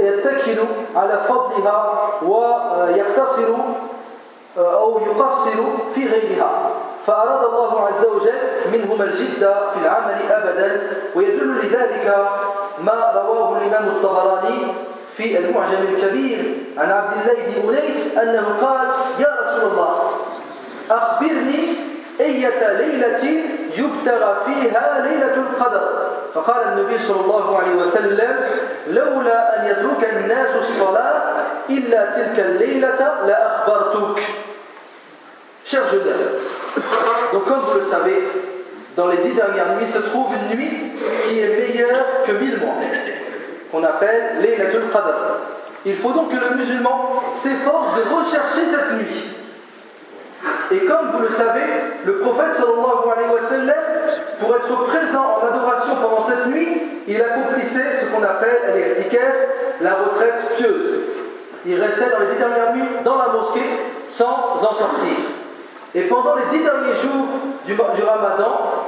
يتكل 0.00 0.58
على 0.96 1.20
فضلها 1.28 2.08
ويقتصر 2.22 3.54
أو 4.58 5.00
يقصر 5.06 5.62
في 5.94 6.08
غيرها. 6.08 6.70
فأراد 7.06 7.44
الله 7.44 7.86
عز 7.86 8.06
وجل 8.06 8.38
منهما 8.72 9.04
الجد 9.04 9.54
في 9.74 9.80
العمل 9.82 10.32
أبدا 10.32 10.82
ويدل 11.14 11.58
لذلك 11.58 12.28
ما 12.84 13.12
رواه 13.14 13.56
الإمام 13.58 13.88
الطبراني 13.88 14.66
في 15.16 15.38
المعجم 15.38 15.82
الكبير 15.94 16.54
عن 16.78 16.90
عبد 16.90 17.12
الله 17.12 17.34
بن 17.46 17.68
أنيس 17.78 18.18
أنه 18.18 18.58
قال 18.62 18.88
يا 19.18 19.36
رسول 19.40 19.70
الله 19.70 20.10
أخبرني 20.90 21.87
أية 22.20 22.72
ليلة 22.72 23.44
يبتغى 23.76 24.36
فيها 24.46 25.06
ليلة 25.08 25.34
القدر 25.34 26.08
فقال 26.34 26.68
النبي 26.68 26.98
صلى 26.98 27.20
الله 27.20 27.58
عليه 27.58 27.76
وسلم 27.76 28.36
لولا 28.90 29.60
أن 29.60 29.70
يترك 29.70 30.10
الناس 30.12 30.48
الصلاة 30.56 31.22
إلا 31.70 32.10
تلك 32.10 32.38
الليلة 32.38 33.24
لأخبرتك 33.26 34.22
Cher 35.64 35.84
Genève, 35.84 36.40
donc 37.30 37.44
comme 37.44 37.60
vous 37.60 37.80
le 37.80 37.84
savez, 37.84 38.22
dans 38.96 39.06
les 39.08 39.18
dix 39.18 39.32
dernières 39.34 39.76
nuits 39.76 39.86
se 39.86 39.98
trouve 39.98 40.32
une 40.32 40.56
nuit 40.56 40.92
qui 41.28 41.40
est 41.40 41.58
meilleure 41.58 42.06
que 42.26 42.32
mille 42.32 42.56
mois, 42.56 42.76
qu'on 43.70 43.84
appelle 43.84 44.40
Laylatul 44.40 44.84
Qadr. 44.90 45.14
Il 45.84 45.94
faut 45.96 46.12
donc 46.12 46.30
que 46.30 46.36
le 46.36 46.56
musulman 46.56 47.22
s'efforce 47.34 47.96
de 47.96 48.14
rechercher 48.14 48.62
cette 48.70 48.92
nuit. 48.92 49.37
Et 50.70 50.78
comme 50.80 51.10
vous 51.12 51.22
le 51.22 51.30
savez, 51.30 51.66
le 52.04 52.18
prophète 52.18 52.52
sallallahu 52.52 53.10
alayhi 53.16 53.30
wa 53.32 53.48
sallam, 53.48 53.74
pour 54.38 54.54
être 54.54 54.84
présent 54.86 55.40
en 55.40 55.46
adoration 55.46 55.96
pendant 55.96 56.26
cette 56.26 56.46
nuit, 56.46 56.82
il 57.06 57.20
accomplissait 57.20 57.94
ce 58.00 58.04
qu'on 58.06 58.22
appelle 58.22 58.58
la 59.80 59.94
retraite 59.94 60.42
pieuse. 60.56 61.00
Il 61.66 61.80
restait 61.80 62.10
dans 62.10 62.20
les 62.20 62.32
dix 62.32 62.38
dernières 62.38 62.74
nuits 62.74 62.88
dans 63.04 63.18
la 63.18 63.28
mosquée 63.28 63.68
sans 64.08 64.54
en 64.54 64.58
sortir. 64.58 65.16
Et 65.94 66.02
pendant 66.02 66.34
les 66.36 66.58
dix 66.58 66.62
derniers 66.62 66.94
jours 66.94 67.26
du, 67.64 67.74
ramadan, 67.74 68.86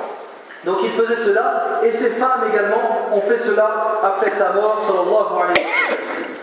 donc 0.65 0.79
il 0.83 0.91
faisait 0.91 1.17
cela, 1.17 1.81
et 1.83 1.93
ses 1.93 2.11
femmes 2.11 2.43
également 2.53 3.09
ont 3.13 3.21
fait 3.23 3.39
cela 3.39 3.99
après 4.03 4.31
sa 4.31 4.53
mort, 4.53 4.83
sallallahu 4.87 5.51
alayhi 5.51 5.67
wa 5.67 5.97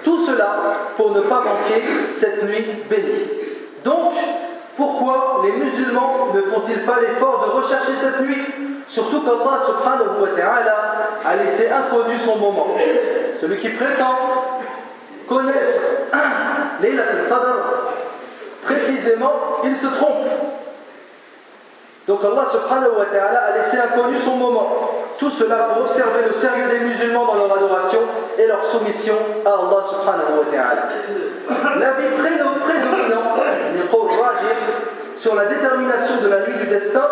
Tout 0.03 0.25
cela 0.25 0.55
pour 0.95 1.11
ne 1.11 1.21
pas 1.21 1.41
manquer 1.41 1.83
cette 2.13 2.43
nuit 2.43 2.65
bénie. 2.89 3.46
Pourquoi 4.77 5.41
les 5.43 5.53
musulmans 5.53 6.27
ne 6.35 6.41
font-ils 6.41 6.81
pas 6.81 6.99
l'effort 7.01 7.43
de 7.43 7.51
rechercher 7.51 7.93
cette 7.99 8.21
nuit? 8.21 8.43
Surtout 8.87 9.21
qu'Allah 9.21 9.59
subhanahu 9.65 10.21
wa 10.21 10.27
ta'ala 10.37 10.75
a 11.25 11.35
laissé 11.35 11.67
inconnu 11.67 12.15
son 12.19 12.37
moment. 12.37 12.67
Celui 13.41 13.57
qui 13.57 13.69
prétend 13.69 14.15
connaître 15.27 15.79
Laylat 16.81 17.03
al-Qadr, 17.03 17.55
précisément, 18.63 19.33
il 19.63 19.75
se 19.75 19.87
trompe. 19.87 20.27
Donc 22.07 22.19
Allah 22.23 22.45
subhanahu 22.49 22.99
wa 22.99 23.05
ta'ala 23.05 23.39
a 23.39 23.57
laissé 23.57 23.77
inconnu 23.77 24.19
son 24.19 24.35
moment. 24.35 24.91
Tout 25.17 25.31
cela 25.31 25.69
pour 25.73 25.81
observer 25.81 26.21
le 26.27 26.33
sérieux 26.33 26.67
des 26.69 26.85
musulmans 26.85 27.25
dans 27.25 27.35
leur 27.35 27.57
adoration 27.57 28.01
et 28.37 28.45
leur 28.45 28.63
soumission 28.63 29.15
à 29.43 29.49
Allah 29.49 29.83
subhanahu 29.89 30.37
wa 30.37 30.45
ta'ala. 30.51 30.83
sur 35.17 35.35
la 35.35 35.45
détermination 35.45 36.21
de 36.21 36.27
la 36.27 36.47
nuit 36.47 36.57
du 36.61 36.67
destin 36.67 37.07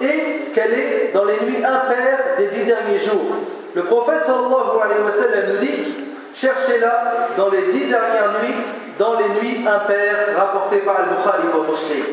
et 0.00 0.52
qu'elle 0.54 0.72
est 0.72 1.10
dans 1.12 1.24
les 1.24 1.38
nuits 1.44 1.64
impaires 1.64 2.36
des 2.38 2.46
dix 2.48 2.64
derniers 2.64 2.98
jours. 2.98 3.36
Le 3.74 3.82
prophète 3.82 4.24
sallallahu 4.24 4.80
alayhi 4.82 5.02
wa 5.04 5.12
sallam 5.12 5.52
nous 5.52 5.66
dit 5.66 5.96
cherchez-la 6.34 7.28
dans 7.36 7.50
les 7.50 7.72
dix 7.72 7.86
dernières 7.86 8.32
nuits, 8.40 8.54
dans 8.98 9.14
les 9.18 9.28
nuits 9.40 9.66
impaires 9.66 10.36
rapportées 10.36 10.78
par 10.78 10.96
Al-Bukhari 11.00 11.48
ou 11.54 11.70
Muslim. 11.70 12.04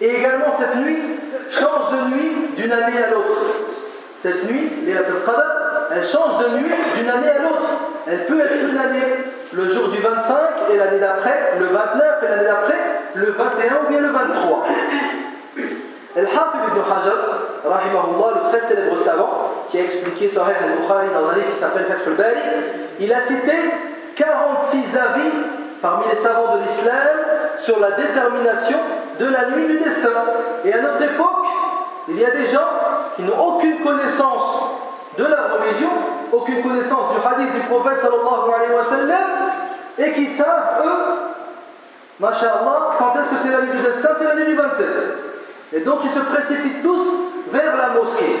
Et 0.00 0.08
également 0.16 0.54
cette 0.58 0.76
nuit 0.76 0.98
change 1.50 1.92
de 1.92 2.14
nuit 2.14 2.32
d'une 2.56 2.72
année 2.72 2.98
à 3.02 3.10
l'autre. 3.10 3.40
Cette 4.22 4.48
nuit, 4.48 4.70
Qadr, 4.86 5.71
elle 5.94 6.04
change 6.04 6.38
de 6.44 6.58
nuit 6.58 6.72
d'une 6.96 7.08
année 7.08 7.28
à 7.28 7.42
l'autre. 7.42 7.68
Elle 8.06 8.26
peut 8.26 8.40
être 8.40 8.54
une 8.54 8.78
année 8.78 9.06
le 9.52 9.70
jour 9.70 9.88
du 9.88 9.98
25 9.98 10.36
et 10.72 10.76
l'année 10.76 10.98
d'après, 10.98 11.52
le 11.58 11.66
29 11.66 12.22
et 12.22 12.28
l'année 12.28 12.44
d'après, 12.44 12.78
le 13.14 13.26
21 13.26 13.84
ou 13.84 13.88
bien 13.90 14.00
le 14.00 14.08
23. 14.08 14.66
Al-Hafid 16.14 16.60
ibn 16.68 16.80
Hajar, 16.80 17.32
le 17.64 18.50
très 18.50 18.60
célèbre 18.60 18.98
savant, 18.98 19.50
qui 19.70 19.78
a 19.78 19.82
expliqué 19.82 20.28
Sahih 20.28 20.54
al-Bukhari 20.62 21.08
dans 21.14 21.30
un 21.30 21.34
livre 21.34 21.50
qui 21.52 21.58
s'appelle 21.58 21.84
Fath 21.84 22.06
al-Bari, 22.06 22.40
il 23.00 23.12
a 23.12 23.20
cité 23.20 23.52
46 24.16 24.76
avis 24.96 25.30
parmi 25.80 26.04
les 26.10 26.18
savants 26.18 26.56
de 26.56 26.62
l'islam 26.62 26.92
sur 27.56 27.78
la 27.80 27.92
détermination 27.92 28.78
de 29.18 29.26
la 29.26 29.50
nuit 29.50 29.66
du 29.66 29.78
destin. 29.78 30.10
Et 30.64 30.72
à 30.72 30.80
notre 30.80 31.02
époque, 31.02 31.46
il 32.08 32.18
y 32.18 32.24
a 32.24 32.30
des 32.30 32.46
gens 32.46 32.68
qui 33.16 33.22
n'ont 33.22 33.38
aucune 33.38 33.80
connaissance 33.80 34.61
de 35.18 35.24
la 35.24 35.48
religion, 35.54 35.90
aucune 36.32 36.62
connaissance 36.62 37.14
du 37.14 37.26
hadith 37.26 37.52
du 37.52 37.60
prophète 37.60 37.98
sallallahu 37.98 38.54
alayhi 38.54 38.72
wa 38.72 38.84
sallam, 38.84 39.28
et 39.98 40.12
qui 40.12 40.30
savent, 40.30 40.82
eux, 40.84 41.22
Masha'Allah, 42.18 42.96
quand 42.98 43.14
est-ce 43.20 43.30
que 43.30 43.36
c'est 43.42 43.50
la 43.50 43.62
nuit 43.62 43.76
du 43.76 43.82
destin? 43.82 44.10
C'est 44.18 44.24
la 44.24 44.34
nuit 44.36 44.46
du 44.46 44.54
27. 44.54 44.86
Et 45.74 45.80
donc 45.80 46.00
ils 46.04 46.10
se 46.10 46.20
précipitent 46.20 46.82
tous 46.82 47.06
vers 47.50 47.76
la 47.76 47.88
mosquée. 48.00 48.36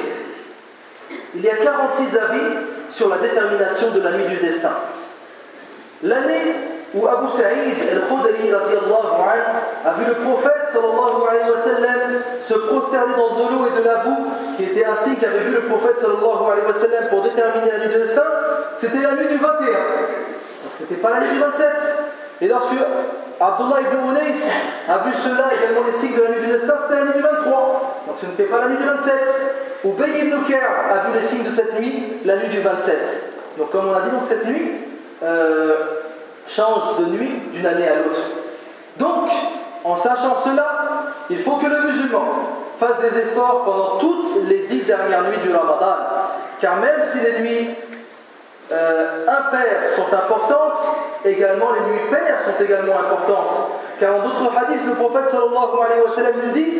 Il 1.34 1.42
y 1.42 1.50
a 1.50 1.56
46 1.56 2.16
avis 2.16 2.40
sur 2.90 3.08
la 3.08 3.16
détermination 3.18 3.90
de 3.90 4.00
la 4.00 4.12
nuit 4.12 4.26
du 4.26 4.36
destin. 4.36 4.72
L'année 6.02 6.54
où 6.94 7.06
Abu 7.06 7.28
Sa'id 7.32 7.76
al-Khudri 7.90 8.52
a 8.52 9.92
vu 9.98 10.04
le 10.06 10.14
prophète 10.14 10.68
sallallahu 10.72 11.24
alayhi 11.28 11.50
wa 11.50 11.62
sallam 11.64 12.22
se 12.40 12.54
prosterner 12.54 13.14
dans 13.16 13.34
de 13.34 13.52
l'eau 13.52 13.66
et 13.66 13.80
de 13.80 13.84
la 13.84 13.96
boue, 14.04 14.26
qui 14.56 14.64
était 14.64 14.84
signe 15.02 15.16
qu'avait 15.16 15.40
vu 15.40 15.52
le 15.52 15.62
prophète 15.62 15.98
sallallahu 15.98 16.52
alayhi 16.52 16.66
wa 16.66 16.74
sallam 16.74 17.08
pour 17.08 17.22
déterminer 17.22 17.70
la 17.70 17.78
nuit 17.78 17.94
du 17.94 18.00
destin, 18.00 18.24
c'était 18.78 19.02
la 19.02 19.12
nuit 19.12 19.28
du 19.28 19.38
21. 19.38 19.48
Donc 19.48 20.72
c'était 20.78 21.00
pas 21.00 21.10
la 21.10 21.20
nuit 21.20 21.32
du 21.32 21.38
27. 21.38 21.66
Et 22.42 22.48
lorsque 22.48 22.74
Abdullah 23.40 23.80
ibn 23.80 24.10
Unais 24.10 24.36
a 24.88 24.98
vu 24.98 25.12
cela, 25.22 25.48
également 25.54 25.86
les 25.86 25.98
signes 25.98 26.16
de 26.16 26.22
la 26.22 26.30
nuit 26.30 26.46
du 26.46 26.52
destin, 26.52 26.74
c'était 26.82 27.00
la 27.00 27.04
nuit 27.06 27.14
du 27.14 27.22
23. 27.22 28.04
Donc 28.06 28.16
ce 28.20 28.26
n'était 28.26 28.44
pas 28.44 28.60
la 28.60 28.68
nuit 28.68 28.76
du 28.76 28.84
27. 28.84 29.12
Ubay 29.84 30.26
ibn 30.26 30.44
Ker 30.46 30.68
a 30.90 31.08
vu 31.08 31.14
les 31.14 31.26
signes 31.26 31.44
de 31.44 31.50
cette 31.50 31.78
nuit, 31.78 32.20
la 32.24 32.36
nuit 32.36 32.48
du 32.48 32.60
27. 32.60 33.22
Donc 33.58 33.70
comme 33.70 33.88
on 33.88 33.94
a 33.94 34.00
dit, 34.02 34.10
donc 34.10 34.22
cette 34.28 34.46
nuit 34.46 34.72
euh, 35.22 36.01
change 36.46 36.98
de 37.00 37.04
nuit 37.06 37.32
d'une 37.52 37.66
année 37.66 37.88
à 37.88 37.96
l'autre. 37.96 38.20
Donc, 38.98 39.30
en 39.84 39.96
sachant 39.96 40.36
cela, 40.44 40.82
il 41.30 41.38
faut 41.38 41.56
que 41.56 41.66
le 41.66 41.80
musulman 41.80 42.24
fasse 42.78 43.00
des 43.00 43.18
efforts 43.20 43.64
pendant 43.64 43.98
toutes 43.98 44.48
les 44.48 44.66
dix 44.66 44.82
dernières 44.82 45.22
nuits 45.22 45.38
du 45.42 45.54
Ramadan. 45.54 45.96
Car 46.60 46.76
même 46.76 47.00
si 47.00 47.18
les 47.20 47.40
nuits 47.40 47.70
euh, 48.70 49.26
impaires 49.26 49.88
sont 49.96 50.14
importantes, 50.14 50.78
également 51.24 51.72
les 51.72 51.92
nuits 51.92 52.10
paires 52.10 52.38
sont 52.44 52.62
également 52.62 52.98
importantes. 52.98 53.70
Car 53.98 54.16
en 54.16 54.18
d'autres 54.20 54.50
hadiths, 54.56 54.86
le 54.86 54.94
prophète 54.94 55.26
sallallahu 55.26 55.78
alayhi 55.84 56.02
wa 56.04 56.10
sallam 56.14 56.34
nous 56.44 56.52
dit 56.52 56.72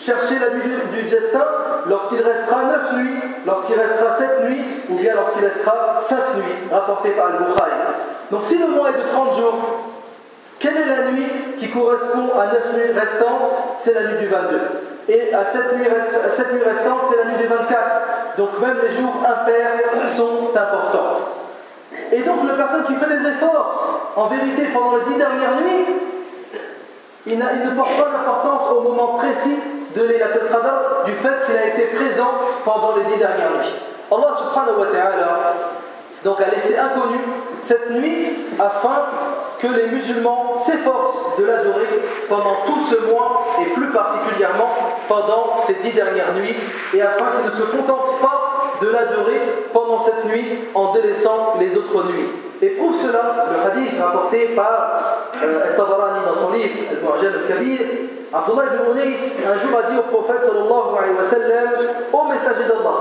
cherchez 0.00 0.38
la 0.38 0.50
nuit 0.50 0.62
du, 0.92 1.02
destin 1.08 1.44
lorsqu'il 1.88 2.20
restera 2.20 2.64
neuf 2.64 2.92
nuits, 2.94 3.20
lorsqu'il 3.46 3.76
restera 3.78 4.16
sept 4.16 4.44
nuits, 4.44 4.64
ou 4.90 4.96
bien 4.96 5.14
lorsqu'il 5.14 5.44
restera 5.44 5.98
cinq 6.00 6.36
nuits, 6.36 6.70
rapporté 6.70 7.10
par 7.10 7.26
Al-Bukhari. 7.26 7.70
Donc 8.32 8.42
si 8.44 8.56
le 8.56 8.66
mois 8.66 8.88
est 8.88 9.02
de 9.02 9.06
30 9.06 9.36
jours, 9.36 9.54
quelle 10.58 10.78
est 10.78 10.86
la 10.86 11.10
nuit 11.10 11.28
qui 11.58 11.68
correspond 11.70 12.30
à 12.40 12.46
9 12.46 12.74
nuits 12.74 12.98
restantes? 12.98 13.52
C'est 13.84 13.92
la 13.92 14.04
nuit 14.04 14.20
du 14.20 14.26
22. 14.26 14.60
Et 15.10 15.34
à 15.34 15.44
7 15.44 15.76
nuits, 15.76 15.84
restantes, 15.84 17.02
c'est 17.10 17.18
la 17.18 17.24
nuit 17.30 17.42
du 17.42 17.46
24. 17.46 17.76
Donc 18.38 18.48
même 18.62 18.78
les 18.82 18.88
jours 18.88 19.16
impairs 19.20 20.08
sont 20.16 20.48
importants. 20.48 21.28
Et 22.10 22.22
donc 22.22 22.38
la 22.48 22.54
personne 22.54 22.84
qui 22.84 22.94
fait 22.94 23.06
des 23.06 23.28
efforts, 23.28 24.12
en 24.16 24.26
vérité, 24.28 24.62
pendant 24.72 24.96
les 24.96 25.12
10 25.12 25.18
dernières 25.18 25.56
nuits, 25.56 25.86
il, 27.26 27.38
ne 27.38 27.76
porte 27.76 27.96
pas 27.98 28.08
d'importance 28.16 28.62
au 28.70 28.80
moment 28.80 29.18
précis 29.18 29.58
de 29.94 30.02
l'Elatul 30.04 30.48
Qadr 30.50 31.04
du 31.04 31.12
fait 31.12 31.44
qu'il 31.44 31.56
a 31.56 31.66
été 31.66 31.82
présent 31.94 32.32
pendant 32.64 32.96
les 32.96 33.04
10 33.12 33.18
dernières 33.18 33.50
nuits. 33.58 33.74
Allah 34.10 34.34
subhanahu 34.38 34.80
wa 34.80 34.86
ta'ala 34.86 35.52
donc 36.24 36.40
a 36.40 36.48
laissé 36.48 36.78
inconnu 36.78 37.18
cette 37.62 37.90
nuit 37.90 38.26
afin 38.58 39.06
que 39.60 39.68
les 39.68 39.86
musulmans 39.86 40.58
s'efforcent 40.58 41.38
de 41.38 41.44
l'adorer 41.44 42.02
pendant 42.28 42.56
tout 42.66 42.78
ce 42.90 43.10
mois 43.10 43.46
et 43.60 43.70
plus 43.70 43.86
particulièrement 43.88 44.68
pendant 45.08 45.56
ces 45.66 45.74
dix 45.74 45.92
dernières 45.92 46.34
nuits 46.34 46.56
et 46.94 47.02
afin 47.02 47.24
qu'ils 47.36 47.50
ne 47.50 47.56
se 47.56 47.70
contentent 47.76 48.20
pas 48.20 48.42
de 48.82 48.88
l'adorer 48.88 49.40
pendant 49.72 49.98
cette 49.98 50.24
nuit 50.24 50.58
en 50.74 50.92
délaissant 50.92 51.54
les 51.60 51.76
autres 51.76 52.04
nuits. 52.06 52.28
Et 52.60 52.70
pour 52.70 52.94
cela, 52.94 53.46
le 53.50 53.70
hadith 53.70 54.00
rapporté 54.00 54.48
par 54.56 55.30
euh, 55.42 55.76
tabarani 55.76 56.24
dans 56.26 56.40
son 56.40 56.52
livre 56.52 56.70
Al-Mu'jam 56.90 57.32
al-Kabir, 57.42 57.80
Abdullah 58.32 58.62
ibn 58.66 58.92
Unais 58.92 59.16
un 59.46 59.58
jour 59.58 59.78
a 59.78 59.90
dit 59.90 59.98
au 59.98 60.02
prophète 60.02 60.42
sallallahu 60.42 60.98
alayhi 60.98 61.14
wa 61.16 61.24
sallam 61.24 61.70
Ô 62.12 62.24
messager 62.24 62.64
d'Allah, 62.68 62.98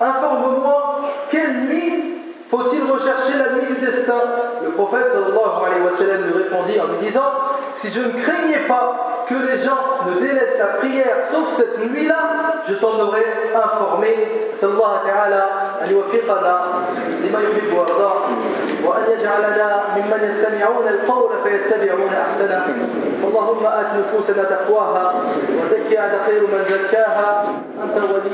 informe-moi 0.00 1.00
quelle 1.30 1.66
nuit 1.66 2.15
faut-il 2.48 2.82
rechercher 2.90 3.38
la 3.38 3.58
nuit 3.58 3.74
du 3.74 3.84
destin 3.84 4.22
Le 4.64 4.70
prophète 4.70 5.08
sallallahu 5.10 5.66
alayhi 5.66 5.82
wa 5.82 5.96
sallam 5.98 6.22
lui 6.26 6.42
répondit 6.44 6.80
en 6.80 6.86
lui 6.86 7.06
disant 7.06 7.32
Si 7.80 7.90
je 7.90 8.00
ne 8.00 8.22
craignais 8.22 8.66
pas 8.68 9.24
que 9.28 9.34
les 9.34 9.58
gens 9.64 10.06
ne 10.06 10.20
délaissent 10.20 10.58
la 10.58 10.78
prière 10.78 11.16
sauf 11.32 11.56
cette 11.56 11.90
nuit-là, 11.90 12.62
je 12.68 12.74
t'en 12.74 12.98
aurais 13.00 13.26
informé. 13.54 14.36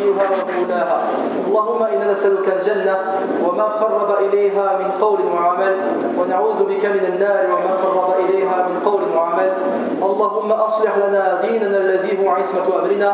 وليها 0.03 0.31
ومولاها 0.59 1.03
اللهم 1.47 1.83
إنا 1.83 2.13
نسألك 2.13 2.47
الجنة 2.61 2.97
وما 3.45 3.65
قرب 3.65 4.17
إليها 4.25 4.79
من 4.79 4.91
قول 5.01 5.21
وعمل 5.35 5.77
ونعوذ 6.19 6.65
بك 6.65 6.85
من 6.85 7.05
النار 7.15 7.47
وما 7.47 7.75
قرب 7.85 8.15
إليها 8.25 8.69
من 8.69 8.81
قول 8.85 9.03
وعمل 9.17 9.53
اللهم 10.03 10.53
أصلح 10.53 10.97
لنا 10.97 11.41
ديننا 11.41 11.79
الذي 11.79 12.27
هو 12.27 12.31
عصمة 12.31 12.81
أمرنا 12.81 13.13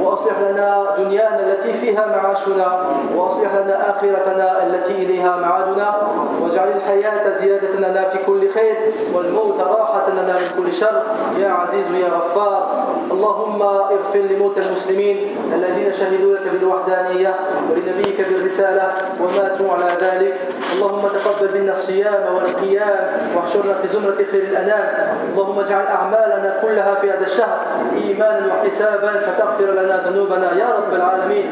وأصلح 0.00 0.38
لنا 0.50 0.86
دنيانا 0.98 1.40
التي 1.40 1.72
فيها 1.72 2.06
معاشنا 2.06 2.78
وأصلح 3.16 3.54
لنا 3.54 3.90
آخرتنا 3.90 4.66
التي 4.66 4.92
إليها 4.92 5.36
معادنا. 5.36 5.94
واجعل 6.42 6.68
الحياة 6.68 7.38
زيادة 7.38 7.78
لنا 7.78 8.08
في 8.08 8.18
كل 8.26 8.50
خير 8.50 8.76
والموت 9.14 9.60
راحة 9.60 10.10
لنا 10.10 10.32
من 10.32 10.62
كل 10.62 10.72
شر. 10.72 11.02
يا 11.38 11.48
عزيز 11.50 11.86
يا 12.00 12.08
غفار 12.08 12.84
اللهم 13.10 13.62
اغفر 13.62 14.18
لموتى 14.18 14.60
المسلمين 14.60 15.16
الذين 15.54 15.92
شهدوا 15.92 16.21
لك 16.24 16.42
بالوحدانية 16.52 17.34
ولنبيك 17.70 18.20
بالرسالة 18.28 18.92
وماتوا 19.20 19.72
على 19.72 19.96
ذلك. 20.00 20.34
اللهم 20.72 21.08
تقبل 21.08 21.60
منا 21.60 21.72
الصيام 21.72 22.34
والقيام 22.34 22.98
وأحشرنا 23.36 23.74
في 23.74 23.88
زمرة 23.88 24.16
خير 24.32 24.42
الأنام. 24.42 24.84
اللهم 25.32 25.58
اجعل 25.58 25.86
أعمالنا 25.86 26.58
كلها 26.62 26.94
في 26.94 27.10
هذا 27.10 27.26
الشهر 27.26 27.58
إيمانا 27.96 28.46
واحتسابا 28.46 29.12
فتغفر 29.26 29.64
لنا 29.64 30.02
ذنوبنا 30.06 30.52
يا 30.52 30.68
رب 30.76 30.94
العالمين. 30.94 31.48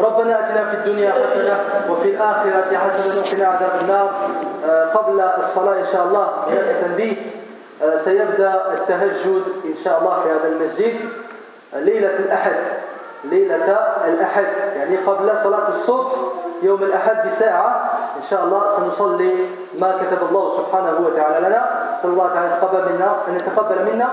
ربنا 0.00 0.40
آتنا 0.40 0.70
في 0.70 0.74
الدنيا 0.76 1.12
حسنة 1.12 1.58
وفي 1.90 2.08
الآخرة 2.10 2.78
حسنة 2.78 3.22
وقنا 3.22 3.46
عذاب 3.46 3.72
النار. 3.82 4.10
آه، 4.68 4.84
قبل 4.84 5.20
الصلاة 5.20 5.78
إن 5.78 5.86
شاء 5.92 6.04
الله 6.06 6.28
تنبيه 6.82 7.16
آه، 7.82 7.98
سيبدأ 8.04 8.62
التهجد 8.74 9.42
إن 9.64 9.74
شاء 9.84 9.98
الله 10.00 10.22
في 10.22 10.28
هذا 10.28 10.48
المسجد. 10.48 10.94
ليلة 11.76 12.16
الأحد. 12.18 12.56
ليله 13.24 13.78
الاحد 14.08 14.46
يعني 14.76 14.96
قبل 14.96 15.32
صلاه 15.42 15.68
الصبح 15.68 16.12
يوم 16.62 16.82
الأحد 16.82 17.28
بساعة 17.30 17.90
إن 18.16 18.22
شاء 18.30 18.44
الله 18.44 18.62
سنصلي 18.76 19.34
ما 19.78 19.94
كتب 20.00 20.28
الله 20.30 20.56
سبحانه 20.56 21.06
وتعالى 21.06 21.48
لنا 21.48 21.70
صلى 22.02 22.12
الله 22.12 22.28
تعالى 22.34 22.48
يتقبل 22.56 22.92
منا 22.92 23.16
أن 23.28 23.36
يتقبل 23.36 23.92
منا 23.92 24.08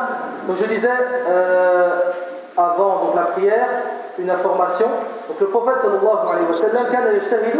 Donc 0.47 0.57
je 0.57 0.65
disais 0.65 0.89
euh, 1.27 1.89
avant 2.57 3.03
donc, 3.03 3.15
la 3.15 3.23
prière 3.23 3.67
une 4.19 4.29
information. 4.29 4.87
Donc 5.27 5.39
le 5.41 5.47
prophète 5.47 5.79
sallallahu 5.81 6.27
alayhi 6.31 6.47
wa 6.47 6.55
sallam 6.55 6.85
كان 6.91 7.15
يجتهد 7.15 7.59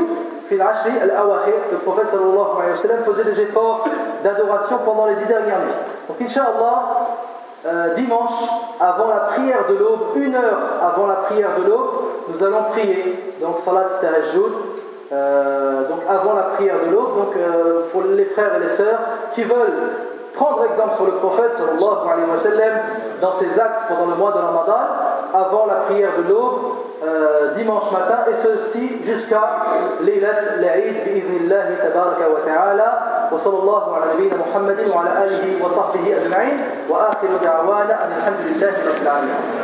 في 0.50 0.56
العشر 0.56 0.90
الأواخر. 1.04 1.54
Le 1.72 1.78
prophète 1.78 2.08
sallallahu 2.12 2.60
alayhi 2.60 2.72
wa 2.72 2.82
sallam 2.82 3.04
faisait 3.06 3.24
des 3.24 3.42
efforts 3.42 3.86
d'adoration 4.24 4.78
pendant 4.86 5.08
les 5.08 5.16
dix 5.16 5.26
dernières 5.26 5.60
nuits. 5.60 5.82
Donc 6.08 6.22
Inch'Allah, 6.22 6.78
euh, 7.66 7.96
dimanche, 7.96 8.32
avant 8.80 9.08
la 9.08 9.22
prière 9.22 9.66
de 9.68 9.76
l'aube, 9.76 10.02
une 10.16 10.36
heure 10.36 10.60
avant 10.84 11.08
la 11.08 11.16
prière 11.16 11.50
de 11.58 11.68
l'aube, 11.68 11.90
nous 12.30 12.44
allons 12.44 12.64
prier. 12.72 13.36
Donc 13.42 13.58
salat 13.66 13.86
tahajjud, 14.02 14.54
euh, 15.12 15.88
donc 15.90 16.00
avant 16.08 16.34
la 16.34 16.44
prière 16.56 16.76
de 16.86 16.92
l'aube, 16.92 17.18
donc 17.18 17.36
euh, 17.38 17.82
pour 17.92 18.04
les 18.04 18.26
frères 18.26 18.56
et 18.58 18.60
les 18.60 18.70
sœurs 18.70 19.00
qui 19.34 19.44
veulent 19.44 19.90
prendre 20.36 20.66
exemple 20.66 20.96
sur 20.98 21.06
le 21.06 21.14
prophète 21.14 21.56
sallallahu 21.56 22.08
alayhi 22.12 22.30
wa 22.30 22.38
sallam 22.38 22.74
dans 23.22 23.34
ses 23.34 23.60
actes 23.60 23.88
pendant 23.88 24.12
le 24.12 24.16
mois 24.16 24.32
de 24.32 24.38
Ramadan, 24.38 24.80
avant 25.36 25.66
la 25.66 25.76
prière 25.88 26.12
de 26.18 26.30
l'aube, 26.30 26.62
euh, 27.04 27.54
dimanche 27.56 27.92
matin, 27.92 28.20
et 28.30 28.36
ceci 28.42 29.02
jusqu'à 29.06 29.44
l'Eilat 30.02 30.60
l'Aïd 30.62 30.96
bi'idhnillahi 31.06 31.76
tabaraka 31.84 32.30
wa 32.30 32.40
ta'ala. 32.46 33.16
وصلى 33.32 33.58
الله 33.60 33.96
على 33.96 34.06
نبينا 34.14 34.36
محمد 34.36 34.80
وعلى 34.96 35.10
آله 35.26 35.66
وصحبه 35.66 36.18
أجمعين 36.18 36.58
وآخر 36.90 37.28
دعوانا 37.44 38.06
أن 38.06 38.12
الحمد 38.18 38.40
لله 38.46 38.74
رب 38.88 39.02
العالمين 39.02 39.56